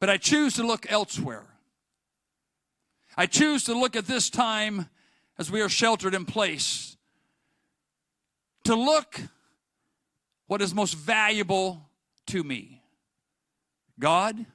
but 0.00 0.10
I 0.10 0.16
choose 0.16 0.54
to 0.54 0.66
look 0.66 0.90
elsewhere. 0.90 1.44
I 3.16 3.26
choose 3.26 3.64
to 3.64 3.74
look 3.74 3.94
at 3.94 4.06
this 4.06 4.30
time 4.30 4.88
as 5.38 5.50
we 5.50 5.60
are 5.60 5.68
sheltered 5.68 6.14
in 6.14 6.24
place, 6.24 6.96
to 8.64 8.74
look 8.74 9.20
what 10.46 10.62
is 10.62 10.74
most 10.74 10.94
valuable 10.94 11.88
to 12.26 12.42
me 12.42 12.82
God, 13.98 14.46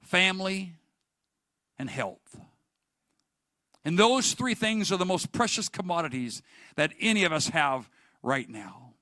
family, 0.00 0.72
and 1.78 1.90
health. 1.90 2.40
And 3.86 3.96
those 3.96 4.34
three 4.34 4.56
things 4.56 4.90
are 4.90 4.96
the 4.96 5.06
most 5.06 5.30
precious 5.30 5.68
commodities 5.68 6.42
that 6.74 6.90
any 7.00 7.22
of 7.22 7.32
us 7.32 7.50
have 7.50 7.88
right 8.20 8.50
now. 8.50 8.94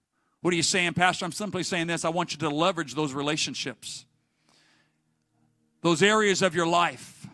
What 0.43 0.53
are 0.53 0.59
you 0.59 0.62
saying, 0.62 0.93
Pastor? 0.93 1.25
I'm 1.25 1.33
simply 1.33 1.62
saying 1.62 1.87
this. 1.87 2.05
I 2.05 2.11
want 2.11 2.33
you 2.33 2.38
to 2.41 2.50
leverage 2.50 2.95
those 2.95 3.14
relationships, 3.14 4.05
those 5.81 6.03
areas 6.03 6.43
of 6.43 6.55
your 6.55 6.67
life 6.67 7.26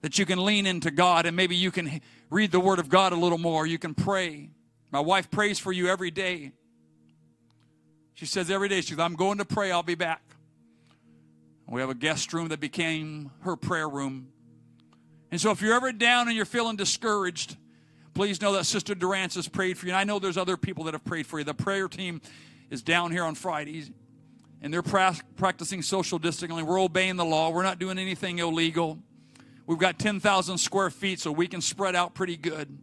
that 0.00 0.18
you 0.18 0.24
can 0.24 0.42
lean 0.42 0.64
into 0.64 0.90
God 0.90 1.26
and 1.26 1.36
maybe 1.36 1.54
you 1.54 1.70
can 1.70 2.00
read 2.30 2.50
the 2.50 2.60
Word 2.60 2.78
of 2.78 2.88
God 2.88 3.12
a 3.12 3.16
little 3.16 3.36
more. 3.36 3.66
You 3.66 3.78
can 3.78 3.92
pray. 3.92 4.48
My 4.90 5.00
wife 5.00 5.30
prays 5.30 5.58
for 5.58 5.70
you 5.70 5.88
every 5.88 6.10
day. 6.10 6.52
She 8.14 8.24
says 8.24 8.50
every 8.50 8.70
day, 8.70 8.80
she 8.80 8.94
says, 8.94 9.00
I'm 9.00 9.16
going 9.16 9.36
to 9.36 9.44
pray, 9.44 9.70
I'll 9.70 9.82
be 9.82 9.96
back. 9.96 10.22
We 11.68 11.82
have 11.82 11.90
a 11.90 11.94
guest 11.94 12.32
room 12.32 12.48
that 12.48 12.58
became 12.58 13.32
her 13.42 13.54
prayer 13.54 13.86
room. 13.88 14.28
And 15.30 15.40
so 15.40 15.50
if 15.50 15.62
you're 15.62 15.74
ever 15.74 15.92
down 15.92 16.28
and 16.28 16.36
you're 16.36 16.44
feeling 16.44 16.76
discouraged, 16.76 17.56
please 18.14 18.40
know 18.40 18.52
that 18.54 18.66
Sister 18.66 18.94
Durrance 18.94 19.36
has 19.36 19.48
prayed 19.48 19.78
for 19.78 19.86
you. 19.86 19.92
And 19.92 19.98
I 19.98 20.04
know 20.04 20.18
there's 20.18 20.36
other 20.36 20.56
people 20.56 20.84
that 20.84 20.94
have 20.94 21.04
prayed 21.04 21.26
for 21.26 21.38
you. 21.38 21.44
The 21.44 21.54
prayer 21.54 21.88
team 21.88 22.20
is 22.70 22.82
down 22.82 23.12
here 23.12 23.24
on 23.24 23.34
Fridays, 23.34 23.90
and 24.60 24.72
they're 24.72 24.82
pra- 24.82 25.16
practicing 25.36 25.82
social 25.82 26.18
distancing. 26.18 26.66
We're 26.66 26.80
obeying 26.80 27.16
the 27.16 27.24
law. 27.24 27.50
We're 27.50 27.62
not 27.62 27.78
doing 27.78 27.98
anything 27.98 28.38
illegal. 28.38 28.98
We've 29.66 29.78
got 29.78 29.98
10,000 29.98 30.58
square 30.58 30.90
feet, 30.90 31.20
so 31.20 31.30
we 31.30 31.46
can 31.46 31.60
spread 31.60 31.94
out 31.94 32.14
pretty 32.14 32.36
good. 32.36 32.76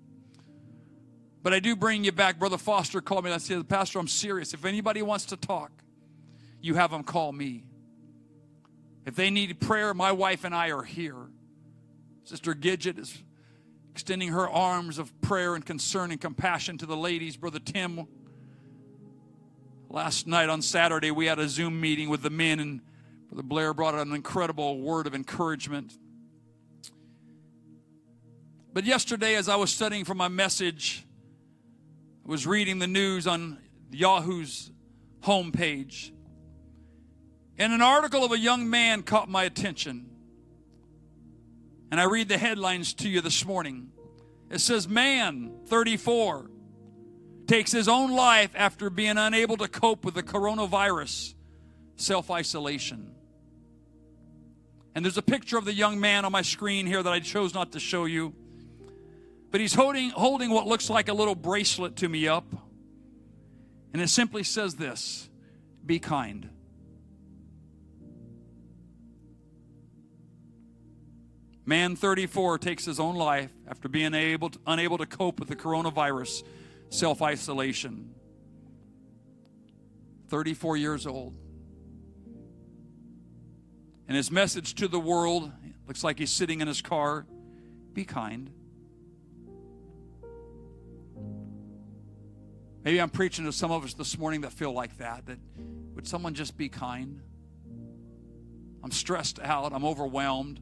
But 1.43 1.53
I 1.53 1.59
do 1.59 1.75
bring 1.75 2.03
you 2.03 2.11
back. 2.11 2.39
Brother 2.39 2.57
Foster 2.57 2.99
called 3.01 3.23
me 3.23 3.29
and 3.29 3.35
I 3.35 3.37
said, 3.37 3.67
Pastor, 3.69 3.99
I'm 3.99 4.07
serious. 4.07 4.53
If 4.53 4.65
anybody 4.65 5.01
wants 5.01 5.25
to 5.25 5.37
talk, 5.37 5.71
you 6.61 6.75
have 6.75 6.91
them 6.91 7.03
call 7.03 7.31
me. 7.31 7.63
If 9.05 9.15
they 9.15 9.29
need 9.29 9.59
prayer, 9.61 9.93
my 9.93 10.11
wife 10.11 10.43
and 10.43 10.53
I 10.53 10.71
are 10.71 10.83
here. 10.83 11.15
Sister 12.27 12.53
Gidget 12.53 12.99
is 12.99 13.23
extending 13.93 14.33
her 14.33 14.49
arms 14.49 14.97
of 14.97 15.21
prayer 15.21 15.55
and 15.55 15.65
concern 15.65 16.11
and 16.11 16.19
compassion 16.19 16.77
to 16.77 16.85
the 16.85 16.97
ladies. 16.97 17.37
Brother 17.37 17.59
Tim, 17.59 18.05
last 19.89 20.27
night 20.27 20.49
on 20.49 20.61
Saturday, 20.61 21.09
we 21.09 21.27
had 21.27 21.39
a 21.39 21.47
Zoom 21.47 21.79
meeting 21.79 22.09
with 22.09 22.23
the 22.23 22.29
men, 22.29 22.59
and 22.59 22.81
Brother 23.29 23.43
Blair 23.43 23.73
brought 23.73 23.95
an 23.95 24.13
incredible 24.13 24.81
word 24.81 25.07
of 25.07 25.15
encouragement. 25.15 25.97
But 28.73 28.83
yesterday, 28.83 29.35
as 29.35 29.47
I 29.47 29.55
was 29.55 29.73
studying 29.73 30.03
for 30.03 30.13
my 30.13 30.27
message, 30.27 31.05
I 32.25 32.29
was 32.29 32.45
reading 32.45 32.79
the 32.79 32.87
news 32.87 33.25
on 33.25 33.57
Yahoo's 33.89 34.69
homepage. 35.21 36.11
And 37.57 37.71
an 37.71 37.81
article 37.81 38.25
of 38.25 38.33
a 38.33 38.37
young 38.37 38.69
man 38.69 39.03
caught 39.03 39.29
my 39.29 39.45
attention. 39.45 40.09
And 41.91 42.01
I 42.01 42.05
read 42.05 42.27
the 42.27 42.37
headlines 42.37 42.93
to 42.95 43.09
you 43.09 43.21
this 43.21 43.45
morning. 43.45 43.89
It 44.49 44.59
says, 44.59 44.87
Man, 44.87 45.59
34, 45.67 46.49
takes 47.47 47.71
his 47.71 47.87
own 47.87 48.11
life 48.11 48.51
after 48.55 48.89
being 48.89 49.17
unable 49.17 49.57
to 49.57 49.67
cope 49.67 50.03
with 50.03 50.15
the 50.15 50.23
coronavirus, 50.23 51.33
self 51.95 52.29
isolation. 52.29 53.11
And 54.95 55.05
there's 55.05 55.17
a 55.17 55.21
picture 55.21 55.57
of 55.57 55.65
the 55.65 55.73
young 55.73 55.99
man 55.99 56.25
on 56.25 56.31
my 56.31 56.41
screen 56.41 56.87
here 56.87 57.03
that 57.03 57.13
I 57.13 57.19
chose 57.19 57.53
not 57.53 57.73
to 57.73 57.79
show 57.79 58.05
you. 58.05 58.33
But 59.51 59.61
he's 59.61 59.75
holding, 59.75 60.09
holding 60.09 60.49
what 60.49 60.67
looks 60.67 60.89
like 60.89 61.07
a 61.07 61.13
little 61.13 61.35
bracelet 61.35 61.95
to 61.97 62.09
me 62.09 62.27
up. 62.27 62.45
And 63.93 64.01
it 64.01 64.09
simply 64.09 64.43
says 64.43 64.75
this 64.75 65.29
Be 65.85 65.99
kind. 65.99 66.49
Man 71.67 71.97
34 71.97 72.59
takes 72.59 72.85
his 72.85 72.97
own 72.97 73.17
life 73.17 73.51
after 73.67 73.89
being 73.89 74.13
able 74.13 74.49
to, 74.51 74.59
unable 74.65 74.97
to 74.99 75.05
cope 75.05 75.37
with 75.37 75.49
the 75.49 75.55
coronavirus 75.55 76.43
self 76.89 77.21
isolation. 77.21 78.15
34 80.29 80.77
years 80.77 81.05
old. 81.05 81.35
And 84.07 84.15
his 84.15 84.31
message 84.31 84.75
to 84.75 84.87
the 84.87 84.99
world 84.99 85.51
looks 85.85 86.05
like 86.05 86.19
he's 86.19 86.31
sitting 86.31 86.61
in 86.61 86.69
his 86.69 86.81
car 86.81 87.25
be 87.93 88.05
kind. 88.05 88.49
Maybe 92.85 93.01
I'm 93.01 93.09
preaching 93.09 93.43
to 93.43 93.51
some 93.51 93.71
of 93.71 93.83
us 93.83 93.93
this 93.93 94.17
morning 94.17 94.39
that 94.41 94.53
feel 94.53 94.71
like 94.71 94.97
that. 94.99 95.25
That 95.25 95.39
would 95.95 96.07
someone 96.07 96.33
just 96.33 96.55
be 96.55 96.69
kind? 96.69 97.19
I'm 98.81 98.91
stressed 98.91 99.41
out. 99.41 99.73
I'm 99.73 99.83
overwhelmed. 99.83 100.61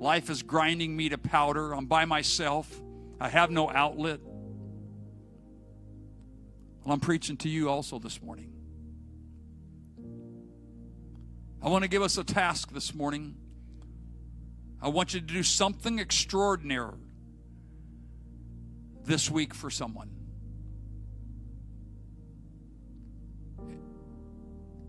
Life 0.00 0.30
is 0.30 0.42
grinding 0.42 0.96
me 0.96 1.10
to 1.10 1.18
powder. 1.18 1.74
I'm 1.74 1.84
by 1.84 2.06
myself. 2.06 2.74
I 3.20 3.28
have 3.28 3.50
no 3.50 3.70
outlet. 3.70 4.20
Well, 6.82 6.94
I'm 6.94 7.00
preaching 7.00 7.36
to 7.38 7.50
you 7.50 7.68
also 7.68 7.98
this 7.98 8.22
morning. 8.22 8.50
I 11.62 11.68
want 11.68 11.84
to 11.84 11.88
give 11.88 12.00
us 12.00 12.16
a 12.16 12.24
task 12.24 12.72
this 12.72 12.94
morning. 12.94 13.36
I 14.80 14.88
want 14.88 15.12
you 15.12 15.20
to 15.20 15.26
do 15.26 15.42
something 15.42 15.98
extraordinary 15.98 16.96
this 19.04 19.30
week 19.30 19.52
for 19.52 19.68
someone. 19.68 20.08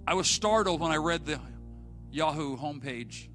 I 0.08 0.14
was 0.14 0.28
startled 0.28 0.80
when 0.80 0.92
I 0.92 0.98
read 0.98 1.26
the 1.26 1.42
Yahoo 2.12 2.56
homepage. 2.56 3.28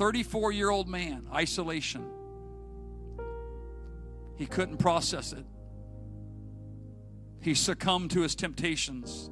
34 0.00 0.52
year 0.52 0.70
old 0.70 0.88
man, 0.88 1.26
isolation. 1.30 2.02
He 4.38 4.46
couldn't 4.46 4.78
process 4.78 5.34
it. 5.34 5.44
He 7.42 7.52
succumbed 7.54 8.12
to 8.12 8.22
his 8.22 8.34
temptations. 8.34 9.28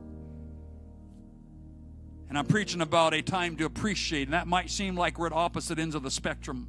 And 2.28 2.36
I'm 2.36 2.44
preaching 2.44 2.82
about 2.82 3.14
a 3.14 3.22
time 3.22 3.56
to 3.56 3.64
appreciate, 3.64 4.24
and 4.24 4.34
that 4.34 4.46
might 4.46 4.68
seem 4.68 4.94
like 4.94 5.18
we're 5.18 5.28
at 5.28 5.32
opposite 5.32 5.78
ends 5.78 5.94
of 5.94 6.02
the 6.02 6.10
spectrum. 6.10 6.68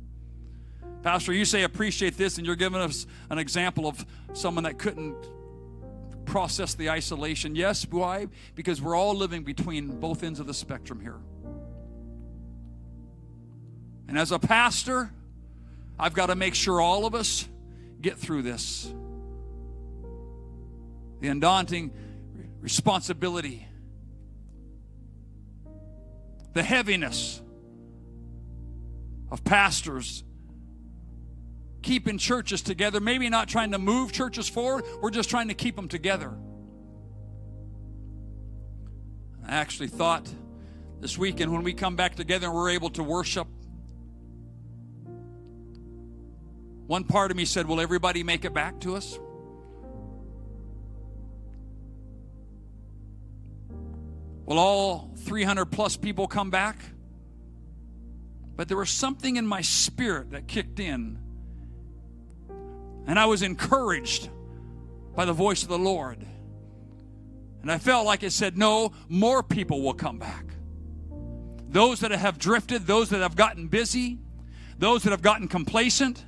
Pastor, 1.03 1.33
you 1.33 1.43
say 1.43 1.63
appreciate 1.63 2.15
this, 2.15 2.37
and 2.37 2.47
you're 2.47 2.55
giving 2.55 2.79
us 2.79 3.05
an 3.29 3.37
example 3.37 3.85
of 3.85 4.05
someone 4.31 4.63
that 4.63 4.77
couldn't 4.77 5.17
process 6.25 6.73
the 6.73 6.89
isolation. 6.89 7.53
Yes, 7.53 7.85
why? 7.89 8.27
Because 8.55 8.81
we're 8.81 8.95
all 8.95 9.13
living 9.13 9.43
between 9.43 9.99
both 9.99 10.23
ends 10.23 10.39
of 10.39 10.47
the 10.47 10.53
spectrum 10.53 11.01
here. 11.01 11.19
And 14.09 14.17
as 14.17 14.31
a 14.31 14.39
pastor, 14.39 15.11
I've 15.99 16.15
got 16.15 16.25
to 16.25 16.35
make 16.35 16.55
sure 16.55 16.81
all 16.81 17.05
of 17.05 17.13
us 17.13 17.47
get 18.01 18.17
through 18.17 18.41
this. 18.41 18.91
The 21.19 21.27
undaunting 21.27 21.91
responsibility, 22.59 23.67
the 26.53 26.63
heaviness 26.63 27.39
of 29.29 29.43
pastors 29.43 30.23
keeping 31.83 32.17
churches 32.17 32.63
together, 32.63 32.99
maybe 32.99 33.29
not 33.29 33.47
trying 33.47 33.73
to 33.73 33.77
move 33.77 34.11
churches 34.11 34.49
forward, 34.49 34.85
we're 35.01 35.11
just 35.11 35.29
trying 35.29 35.49
to 35.49 35.53
keep 35.53 35.75
them 35.75 35.87
together. 35.87 36.33
I 39.47 39.51
actually 39.51 39.89
thought 39.89 40.27
this 40.99 41.15
weekend 41.15 41.53
when 41.53 41.61
we 41.61 41.73
come 41.73 41.95
back 41.95 42.15
together 42.15 42.47
and 42.47 42.55
we're 42.55 42.71
able 42.71 42.89
to 42.91 43.03
worship, 43.03 43.47
one 46.89 47.03
part 47.03 47.29
of 47.29 47.37
me 47.37 47.45
said, 47.45 47.67
Will 47.67 47.79
everybody 47.79 48.23
make 48.23 48.45
it 48.45 48.51
back 48.51 48.79
to 48.79 48.95
us? 48.95 49.19
Will 54.47 54.57
all 54.57 55.11
300 55.17 55.67
plus 55.67 55.95
people 55.95 56.25
come 56.25 56.49
back? 56.49 56.79
But 58.55 58.69
there 58.69 58.77
was 58.77 58.89
something 58.89 59.35
in 59.35 59.45
my 59.45 59.61
spirit 59.61 60.31
that 60.31 60.47
kicked 60.47 60.79
in 60.79 61.19
and 63.05 63.19
I 63.19 63.27
was 63.27 63.43
encouraged 63.43 64.27
by 65.15 65.25
the 65.25 65.33
voice 65.33 65.61
of 65.61 65.69
the 65.69 65.77
Lord. 65.77 66.25
And 67.61 67.71
I 67.71 67.77
felt 67.77 68.07
like 68.07 68.23
it 68.23 68.31
said, 68.31 68.57
No, 68.57 68.93
more 69.07 69.43
people 69.43 69.83
will 69.83 69.93
come 69.93 70.17
back. 70.17 70.45
Those 71.69 71.99
that 71.99 72.09
have 72.09 72.39
drifted, 72.39 72.87
those 72.87 73.09
that 73.09 73.21
have 73.21 73.35
gotten 73.35 73.67
busy, 73.67 74.17
those 74.79 75.03
that 75.03 75.11
have 75.11 75.21
gotten 75.21 75.47
complacent 75.47 76.25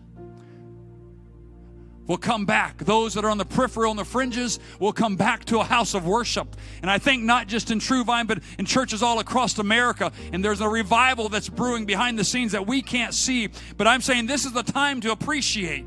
will 2.11 2.17
come 2.17 2.45
back. 2.45 2.77
Those 2.79 3.13
that 3.13 3.23
are 3.23 3.29
on 3.29 3.37
the 3.37 3.45
periphery, 3.45 3.87
on 3.87 3.95
the 3.95 4.03
fringes, 4.03 4.59
will 4.81 4.91
come 4.91 5.15
back 5.15 5.45
to 5.45 5.61
a 5.61 5.63
house 5.63 5.93
of 5.93 6.05
worship. 6.05 6.57
And 6.81 6.91
I 6.91 6.97
think 6.97 7.23
not 7.23 7.47
just 7.47 7.71
in 7.71 7.79
True 7.79 8.03
Vine, 8.03 8.25
but 8.25 8.39
in 8.59 8.65
churches 8.65 9.01
all 9.01 9.19
across 9.19 9.57
America. 9.57 10.11
And 10.33 10.43
there's 10.43 10.59
a 10.59 10.67
revival 10.67 11.29
that's 11.29 11.47
brewing 11.47 11.85
behind 11.85 12.19
the 12.19 12.25
scenes 12.25 12.51
that 12.51 12.67
we 12.67 12.81
can't 12.81 13.13
see. 13.13 13.47
But 13.77 13.87
I'm 13.87 14.01
saying 14.01 14.25
this 14.25 14.43
is 14.43 14.51
the 14.51 14.61
time 14.61 14.99
to 15.01 15.13
appreciate 15.13 15.85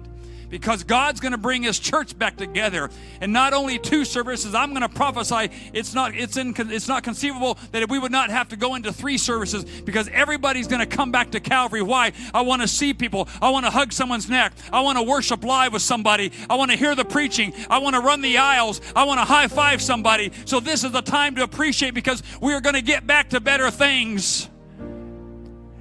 because 0.55 0.85
God's 0.85 1.19
going 1.19 1.33
to 1.33 1.39
bring 1.39 1.65
his 1.65 1.81
church 1.81 2.17
back 2.17 2.37
together. 2.37 2.89
And 3.21 3.33
not 3.33 3.55
only 3.55 3.77
two 3.77 4.05
services, 4.05 4.55
I'm 4.55 4.71
going 4.71 4.83
to 4.83 4.89
prophesy 4.89 5.51
it's 5.73 5.95
not 5.95 6.15
it's 6.15 6.37
in 6.37 6.55
it's 6.57 6.87
not 6.87 7.03
conceivable 7.03 7.59
that 7.73 7.91
we 7.91 7.99
would 7.99 8.13
not 8.13 8.31
have 8.31 8.51
to 8.51 8.57
go 8.57 8.77
into 8.77 8.93
three 8.93 9.19
services 9.19 9.65
because 9.65 10.09
everybody's 10.13 10.69
going 10.69 10.79
to 10.79 10.87
come 10.87 11.11
back 11.11 11.33
to 11.33 11.41
Calvary. 11.41 11.83
Why? 11.83 12.13
I 12.33 12.43
want 12.43 12.63
to 12.63 12.69
see 12.69 12.95
people. 12.95 13.29
I 13.43 13.51
want 13.51 13.67
to 13.67 13.71
hug 13.71 13.93
someone's 13.93 14.31
neck. 14.31 14.53
I 14.73 14.81
want 14.83 14.97
to 14.97 15.03
worship 15.03 15.43
live 15.43 15.73
with 15.73 15.83
somebody. 15.83 16.31
I 16.49 16.55
want 16.55 16.71
to 16.71 16.77
hear 16.77 16.95
the 16.95 17.05
preaching. 17.05 17.53
I 17.69 17.79
want 17.79 17.97
to 17.97 18.01
run 18.01 18.21
the 18.21 18.39
aisles. 18.39 18.81
I 18.95 19.03
want 19.03 19.19
to 19.19 19.25
high 19.25 19.49
five 19.49 19.83
somebody. 19.83 20.31
So 20.45 20.61
this 20.61 20.85
is 20.85 20.93
the 20.93 21.03
time 21.03 21.35
to 21.35 21.43
appreciate 21.43 21.95
because 21.95 22.23
we 22.41 22.53
are 22.53 22.61
going 22.61 22.77
to 22.77 22.83
get 22.83 23.09
back 23.09 23.31
to 23.31 23.41
better 23.41 23.73
things. 23.73 24.49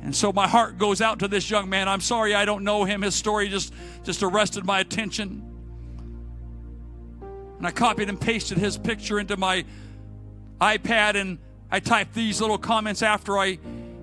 And 0.03 0.13
so 0.13 0.33
my 0.33 0.47
heart 0.47 0.77
goes 0.77 1.01
out 1.01 1.19
to 1.19 1.29
this 1.29 1.49
young 1.49 1.69
man. 1.69 1.87
I'm 1.87 2.01
sorry 2.01 2.35
I 2.35 2.43
don't 2.43 2.65
know 2.65 2.83
him. 2.83 3.01
His 3.01 3.15
story 3.15 3.47
just, 3.47 3.73
just 4.03 4.21
arrested 4.21 4.65
my 4.65 4.81
attention. 4.81 5.41
And 7.57 7.65
I 7.65 7.71
copied 7.71 8.09
and 8.09 8.19
pasted 8.19 8.57
his 8.57 8.77
picture 8.77 9.17
into 9.17 9.37
my 9.37 9.63
iPad 10.59 11.15
and 11.15 11.39
I 11.71 11.79
typed 11.79 12.13
these 12.13 12.41
little 12.41 12.57
comments 12.57 13.01
after 13.01 13.37
I 13.37 13.57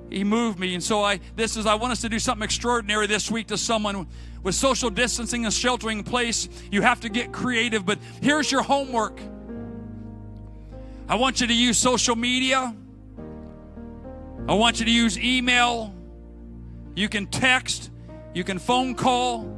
he 0.08 0.24
moved 0.24 0.58
me. 0.58 0.74
And 0.74 0.82
so 0.82 1.04
I 1.04 1.20
this 1.36 1.56
is 1.56 1.66
I 1.66 1.74
want 1.74 1.92
us 1.92 2.00
to 2.00 2.08
do 2.08 2.18
something 2.18 2.44
extraordinary 2.44 3.06
this 3.06 3.30
week 3.30 3.48
to 3.48 3.58
someone 3.58 4.08
with 4.42 4.54
social 4.54 4.88
distancing 4.90 5.44
and 5.44 5.52
sheltering 5.52 5.98
in 5.98 6.04
place. 6.04 6.48
You 6.72 6.80
have 6.82 7.00
to 7.00 7.10
get 7.10 7.30
creative, 7.30 7.84
but 7.84 7.98
here's 8.22 8.50
your 8.50 8.62
homework. 8.62 9.20
I 11.08 11.16
want 11.16 11.40
you 11.40 11.46
to 11.46 11.54
use 11.54 11.76
social 11.76 12.16
media. 12.16 12.74
I 14.50 14.54
want 14.54 14.80
you 14.80 14.84
to 14.84 14.90
use 14.90 15.16
email. 15.16 15.94
You 16.96 17.08
can 17.08 17.28
text. 17.28 17.88
You 18.34 18.42
can 18.42 18.58
phone 18.58 18.96
call. 18.96 19.56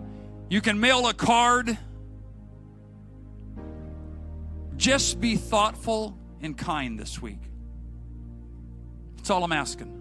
You 0.50 0.60
can 0.60 0.78
mail 0.78 1.06
a 1.06 1.14
card. 1.14 1.78
Just 4.76 5.18
be 5.18 5.36
thoughtful 5.36 6.14
and 6.42 6.58
kind 6.58 7.00
this 7.00 7.22
week. 7.22 7.40
That's 9.16 9.30
all 9.30 9.42
I'm 9.42 9.52
asking. 9.52 9.98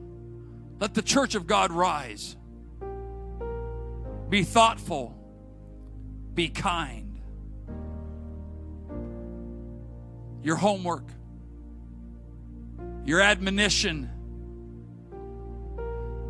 Let 0.82 0.94
the 0.94 1.02
church 1.02 1.36
of 1.36 1.48
God 1.48 1.72
rise. 1.72 2.36
Be 4.28 4.44
thoughtful. 4.44 5.18
Be 6.34 6.50
kind. 6.50 7.18
Your 10.44 10.58
homework, 10.58 11.06
your 13.06 13.22
admonition 13.22 14.10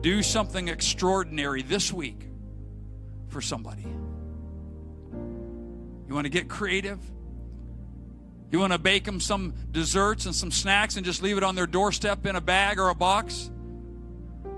do 0.01 0.23
something 0.23 0.67
extraordinary 0.67 1.61
this 1.61 1.93
week 1.93 2.27
for 3.29 3.41
somebody. 3.41 3.85
You 6.07 6.15
want 6.15 6.25
to 6.25 6.29
get 6.29 6.49
creative? 6.49 6.99
You 8.51 8.59
want 8.59 8.73
to 8.73 8.79
bake 8.79 9.05
them 9.05 9.19
some 9.21 9.53
desserts 9.71 10.25
and 10.25 10.35
some 10.35 10.51
snacks 10.51 10.97
and 10.97 11.05
just 11.05 11.23
leave 11.23 11.37
it 11.37 11.43
on 11.43 11.55
their 11.55 11.67
doorstep 11.67 12.25
in 12.25 12.35
a 12.35 12.41
bag 12.41 12.79
or 12.79 12.89
a 12.89 12.95
box? 12.95 13.49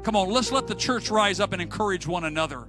Come 0.01 0.15
on, 0.15 0.29
let's 0.29 0.51
let 0.51 0.65
the 0.67 0.75
church 0.75 1.11
rise 1.11 1.39
up 1.39 1.53
and 1.53 1.61
encourage 1.61 2.07
one 2.07 2.23
another. 2.23 2.67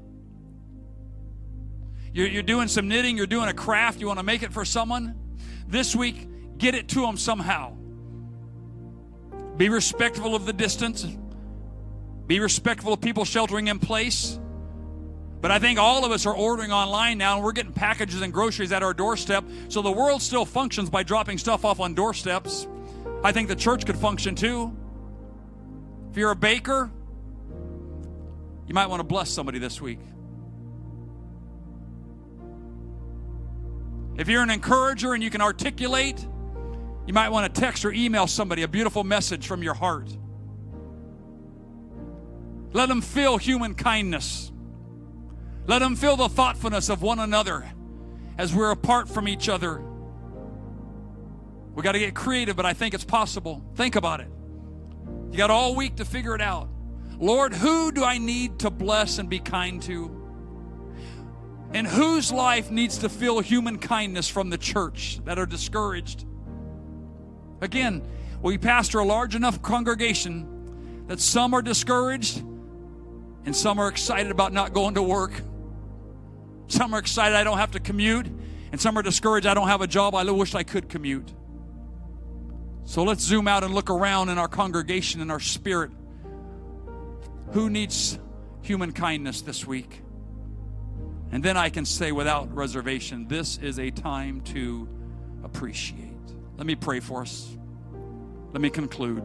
You're, 2.12 2.28
you're 2.28 2.42
doing 2.42 2.68
some 2.68 2.88
knitting, 2.88 3.16
you're 3.16 3.26
doing 3.26 3.48
a 3.48 3.54
craft, 3.54 4.00
you 4.00 4.06
want 4.06 4.18
to 4.18 4.24
make 4.24 4.42
it 4.42 4.52
for 4.52 4.64
someone? 4.64 5.18
This 5.66 5.96
week, 5.96 6.58
get 6.58 6.74
it 6.74 6.88
to 6.90 7.00
them 7.00 7.16
somehow. 7.16 7.74
Be 9.56 9.68
respectful 9.68 10.34
of 10.34 10.44
the 10.46 10.52
distance. 10.52 11.06
Be 12.26 12.40
respectful 12.40 12.92
of 12.92 13.00
people 13.00 13.24
sheltering 13.24 13.68
in 13.68 13.78
place. 13.78 14.38
But 15.40 15.50
I 15.50 15.58
think 15.58 15.78
all 15.78 16.06
of 16.06 16.10
us 16.10 16.24
are 16.24 16.34
ordering 16.34 16.72
online 16.72 17.18
now 17.18 17.36
and 17.36 17.44
we're 17.44 17.52
getting 17.52 17.72
packages 17.72 18.22
and 18.22 18.32
groceries 18.32 18.72
at 18.72 18.82
our 18.82 18.94
doorstep. 18.94 19.44
So 19.68 19.82
the 19.82 19.92
world 19.92 20.22
still 20.22 20.46
functions 20.46 20.88
by 20.88 21.02
dropping 21.02 21.36
stuff 21.36 21.66
off 21.66 21.80
on 21.80 21.94
doorsteps. 21.94 22.66
I 23.22 23.32
think 23.32 23.48
the 23.48 23.56
church 23.56 23.84
could 23.84 23.98
function 23.98 24.34
too. 24.34 24.74
If 26.10 26.16
you're 26.16 26.30
a 26.30 26.36
baker, 26.36 26.90
you 28.66 28.72
might 28.72 28.86
want 28.86 29.00
to 29.00 29.04
bless 29.04 29.28
somebody 29.28 29.58
this 29.58 29.82
week. 29.82 30.00
If 34.16 34.28
you're 34.28 34.42
an 34.42 34.50
encourager 34.50 35.12
and 35.12 35.22
you 35.22 35.28
can 35.28 35.42
articulate, 35.42 36.26
you 37.06 37.12
might 37.12 37.28
want 37.28 37.52
to 37.52 37.60
text 37.60 37.84
or 37.84 37.92
email 37.92 38.26
somebody 38.26 38.62
a 38.62 38.68
beautiful 38.68 39.04
message 39.04 39.46
from 39.46 39.62
your 39.62 39.74
heart. 39.74 40.08
Let 42.74 42.88
them 42.88 43.00
feel 43.00 43.38
human 43.38 43.74
kindness. 43.74 44.52
Let 45.66 45.78
them 45.78 45.94
feel 45.94 46.16
the 46.16 46.28
thoughtfulness 46.28 46.88
of 46.88 47.02
one 47.02 47.20
another 47.20 47.64
as 48.36 48.52
we're 48.52 48.72
apart 48.72 49.08
from 49.08 49.28
each 49.28 49.48
other. 49.48 49.80
We 51.74 51.82
got 51.84 51.92
to 51.92 52.00
get 52.00 52.14
creative, 52.14 52.56
but 52.56 52.66
I 52.66 52.72
think 52.74 52.92
it's 52.92 53.04
possible. 53.04 53.64
Think 53.76 53.94
about 53.94 54.20
it. 54.20 54.28
You 55.30 55.38
got 55.38 55.50
all 55.50 55.76
week 55.76 55.96
to 55.96 56.04
figure 56.04 56.34
it 56.34 56.40
out. 56.40 56.68
Lord, 57.18 57.54
who 57.54 57.92
do 57.92 58.02
I 58.02 58.18
need 58.18 58.58
to 58.58 58.70
bless 58.70 59.18
and 59.18 59.30
be 59.30 59.38
kind 59.38 59.80
to? 59.82 60.10
And 61.72 61.86
whose 61.86 62.32
life 62.32 62.72
needs 62.72 62.98
to 62.98 63.08
feel 63.08 63.38
human 63.38 63.78
kindness 63.78 64.28
from 64.28 64.50
the 64.50 64.58
church 64.58 65.20
that 65.24 65.38
are 65.38 65.46
discouraged? 65.46 66.24
Again, 67.60 68.02
We 68.44 68.58
pastor 68.58 68.98
a 68.98 69.04
large 69.06 69.34
enough 69.34 69.62
congregation 69.62 71.06
that 71.06 71.18
some 71.18 71.54
are 71.54 71.62
discouraged 71.62 72.44
and 73.44 73.54
some 73.54 73.78
are 73.78 73.88
excited 73.88 74.30
about 74.30 74.52
not 74.52 74.72
going 74.72 74.94
to 74.94 75.02
work. 75.02 75.32
Some 76.68 76.94
are 76.94 76.98
excited 76.98 77.36
I 77.36 77.44
don't 77.44 77.58
have 77.58 77.72
to 77.72 77.80
commute, 77.80 78.26
and 78.72 78.80
some 78.80 78.96
are 78.98 79.02
discouraged 79.02 79.46
I 79.46 79.54
don't 79.54 79.68
have 79.68 79.82
a 79.82 79.86
job. 79.86 80.14
I 80.14 80.24
wish 80.30 80.54
I 80.54 80.62
could 80.62 80.88
commute. 80.88 81.32
So 82.84 83.02
let's 83.02 83.22
zoom 83.22 83.48
out 83.48 83.64
and 83.64 83.74
look 83.74 83.90
around 83.90 84.28
in 84.28 84.38
our 84.38 84.48
congregation 84.48 85.20
and 85.20 85.30
our 85.30 85.40
spirit. 85.40 85.90
Who 87.52 87.70
needs 87.70 88.18
human 88.62 88.92
kindness 88.92 89.42
this 89.42 89.66
week? 89.66 90.02
And 91.32 91.42
then 91.42 91.56
I 91.56 91.70
can 91.70 91.84
say 91.84 92.12
without 92.12 92.54
reservation, 92.54 93.26
this 93.26 93.58
is 93.58 93.78
a 93.78 93.90
time 93.90 94.40
to 94.42 94.88
appreciate. 95.42 96.10
Let 96.56 96.66
me 96.66 96.74
pray 96.74 97.00
for 97.00 97.22
us. 97.22 97.56
Let 98.52 98.60
me 98.60 98.70
conclude. 98.70 99.22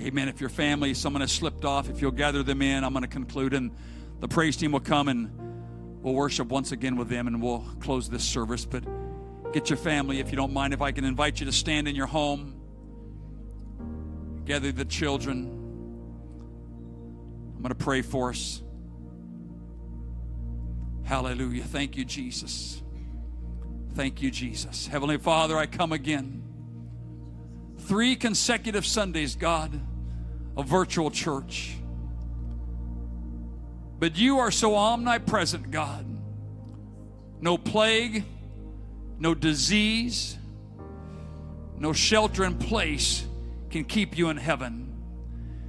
Amen. 0.00 0.28
If 0.28 0.40
your 0.40 0.50
family, 0.50 0.94
someone 0.94 1.22
has 1.22 1.32
slipped 1.32 1.64
off, 1.64 1.90
if 1.90 2.00
you'll 2.00 2.12
gather 2.12 2.44
them 2.44 2.62
in, 2.62 2.84
I'm 2.84 2.92
going 2.92 3.02
to 3.02 3.08
conclude, 3.08 3.52
and 3.52 3.72
the 4.20 4.28
praise 4.28 4.56
team 4.56 4.70
will 4.70 4.80
come 4.80 5.08
and 5.08 5.30
we'll 6.02 6.14
worship 6.14 6.48
once 6.48 6.70
again 6.70 6.96
with 6.96 7.08
them, 7.08 7.26
and 7.26 7.42
we'll 7.42 7.64
close 7.80 8.08
this 8.08 8.22
service. 8.22 8.64
But 8.64 8.84
get 9.52 9.70
your 9.70 9.76
family, 9.76 10.20
if 10.20 10.30
you 10.30 10.36
don't 10.36 10.52
mind, 10.52 10.72
if 10.72 10.80
I 10.80 10.92
can 10.92 11.04
invite 11.04 11.40
you 11.40 11.46
to 11.46 11.52
stand 11.52 11.88
in 11.88 11.96
your 11.96 12.06
home, 12.06 12.54
gather 14.44 14.70
the 14.70 14.84
children. 14.84 15.46
I'm 17.56 17.62
going 17.62 17.70
to 17.70 17.74
pray 17.74 18.02
for 18.02 18.30
us. 18.30 18.62
Hallelujah. 21.02 21.64
Thank 21.64 21.96
you, 21.96 22.04
Jesus. 22.04 22.82
Thank 23.94 24.22
you, 24.22 24.30
Jesus. 24.30 24.86
Heavenly 24.86 25.18
Father, 25.18 25.56
I 25.56 25.66
come 25.66 25.90
again. 25.90 26.47
Three 27.88 28.16
consecutive 28.16 28.84
Sundays, 28.84 29.34
God, 29.34 29.72
a 30.58 30.62
virtual 30.62 31.10
church. 31.10 31.74
But 33.98 34.18
you 34.18 34.40
are 34.40 34.50
so 34.50 34.76
omnipresent, 34.76 35.70
God. 35.70 36.04
No 37.40 37.56
plague, 37.56 38.24
no 39.18 39.34
disease, 39.34 40.36
no 41.78 41.94
shelter 41.94 42.44
in 42.44 42.58
place 42.58 43.24
can 43.70 43.86
keep 43.86 44.18
you 44.18 44.28
in 44.28 44.36
heaven. 44.36 44.94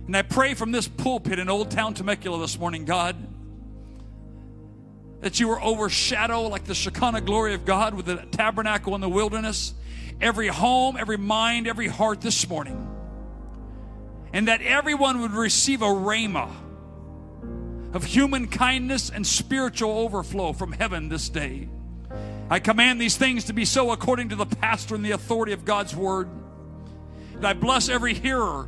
And 0.06 0.18
I 0.18 0.24
pray 0.24 0.56
from 0.56 0.74
this 0.74 0.90
pulpit 0.90 1.40
in 1.40 1.48
Old 1.48 1.72
Town 1.72 1.94
Temecula 1.94 2.38
this 2.40 2.60
morning, 2.60 2.84
God, 2.84 3.16
that 5.22 5.40
you 5.40 5.48
were 5.48 5.62
overshadow 5.62 6.50
like 6.50 6.66
the 6.66 6.76
Shekinah 6.76 7.22
glory 7.22 7.54
of 7.54 7.64
God 7.64 7.94
with 7.94 8.08
the 8.08 8.18
tabernacle 8.32 8.94
in 8.94 9.00
the 9.00 9.08
wilderness, 9.08 9.74
every 10.22 10.48
home, 10.48 10.98
every 10.98 11.18
mind, 11.18 11.68
every 11.68 11.88
heart 11.88 12.22
this 12.22 12.48
morning. 12.48 12.86
And 14.34 14.48
that 14.48 14.62
everyone 14.62 15.22
would 15.22 15.32
receive 15.32 15.82
a 15.82 15.86
rhema 15.86 16.50
of 17.94 18.04
human 18.04 18.48
kindness 18.48 19.10
and 19.10 19.26
spiritual 19.26 19.92
overflow 19.92 20.54
from 20.54 20.72
heaven 20.72 21.10
this 21.10 21.30
day. 21.30 21.68
I 22.50 22.60
command 22.60 23.02
these 23.02 23.18
things 23.18 23.46
to 23.46 23.54
be 23.54 23.66
so 23.66 23.92
according 23.92 24.30
to 24.30 24.36
the 24.36 24.46
pastor 24.46 24.96
and 24.96 25.04
the 25.04 25.12
authority 25.12 25.54
of 25.54 25.66
God's 25.66 25.96
word. 25.96 26.28
And 27.36 27.46
I 27.46 27.54
bless 27.54 27.90
every 27.90 28.14
hearer 28.14 28.68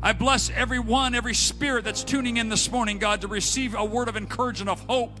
I 0.00 0.12
bless 0.12 0.48
everyone, 0.50 1.16
every 1.16 1.34
spirit 1.34 1.84
that's 1.84 2.04
tuning 2.04 2.36
in 2.36 2.48
this 2.48 2.70
morning, 2.70 2.98
God, 2.98 3.22
to 3.22 3.28
receive 3.28 3.74
a 3.74 3.84
word 3.84 4.08
of 4.08 4.16
encouragement, 4.16 4.70
of 4.70 4.80
hope, 4.86 5.18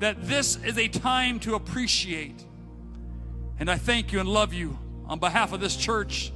that 0.00 0.26
this 0.26 0.56
is 0.56 0.76
a 0.76 0.88
time 0.88 1.40
to 1.40 1.54
appreciate. 1.54 2.44
And 3.58 3.70
I 3.70 3.76
thank 3.76 4.12
you 4.12 4.20
and 4.20 4.28
love 4.28 4.52
you 4.52 4.78
on 5.06 5.18
behalf 5.18 5.52
of 5.52 5.60
this 5.60 5.76
church, 5.76 6.32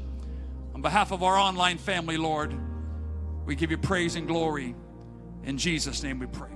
on 0.74 0.82
behalf 0.82 1.10
of 1.10 1.22
our 1.22 1.36
online 1.36 1.78
family, 1.78 2.16
Lord. 2.16 2.54
We 3.44 3.54
give 3.54 3.70
you 3.70 3.78
praise 3.78 4.14
and 4.14 4.28
glory. 4.28 4.74
In 5.42 5.58
Jesus' 5.58 6.02
name 6.02 6.18
we 6.18 6.26
pray. 6.26 6.50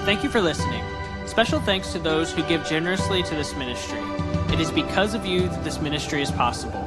Thank 0.00 0.22
you 0.22 0.30
for 0.30 0.40
listening. 0.40 0.82
Special 1.26 1.60
thanks 1.60 1.92
to 1.92 1.98
those 1.98 2.32
who 2.32 2.42
give 2.44 2.64
generously 2.66 3.22
to 3.24 3.34
this 3.34 3.54
ministry. 3.56 3.98
It 4.52 4.60
is 4.60 4.70
because 4.70 5.14
of 5.14 5.26
you 5.26 5.48
that 5.48 5.64
this 5.64 5.80
ministry 5.80 6.22
is 6.22 6.30
possible. 6.30 6.82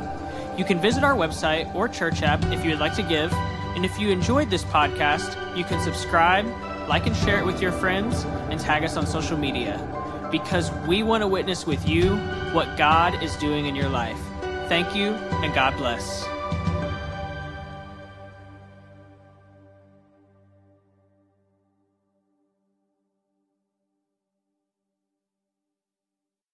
You 0.58 0.64
can 0.64 0.80
visit 0.80 1.04
our 1.04 1.16
website 1.16 1.74
or 1.76 1.88
church 1.88 2.24
app 2.24 2.44
if 2.46 2.64
you 2.64 2.72
would 2.72 2.80
like 2.80 2.96
to 2.96 3.04
give. 3.04 3.32
And 3.76 3.86
if 3.86 4.00
you 4.00 4.10
enjoyed 4.10 4.50
this 4.50 4.64
podcast, 4.64 5.58
you 5.58 5.64
can 5.64 5.82
subscribe, 5.82 6.46
like 6.88 7.06
and 7.06 7.16
share 7.16 7.40
it 7.40 7.46
with 7.46 7.62
your 7.62 7.72
friends, 7.74 8.24
and 8.50 8.60
tag 8.60 8.84
us 8.84 8.98
on 8.98 9.06
social 9.06 9.38
media. 9.38 9.78
Because 10.32 10.72
we 10.88 11.04
want 11.04 11.22
to 11.22 11.28
witness 11.28 11.66
with 11.66 11.88
you 11.88 12.16
what 12.54 12.78
God 12.78 13.22
is 13.24 13.36
doing 13.38 13.66
in 13.66 13.76
your 13.76 13.90
life. 13.90 14.20
Thank 14.68 14.96
you, 14.96 15.14
and 15.14 15.54
God 15.54 15.76
bless. 15.78 16.39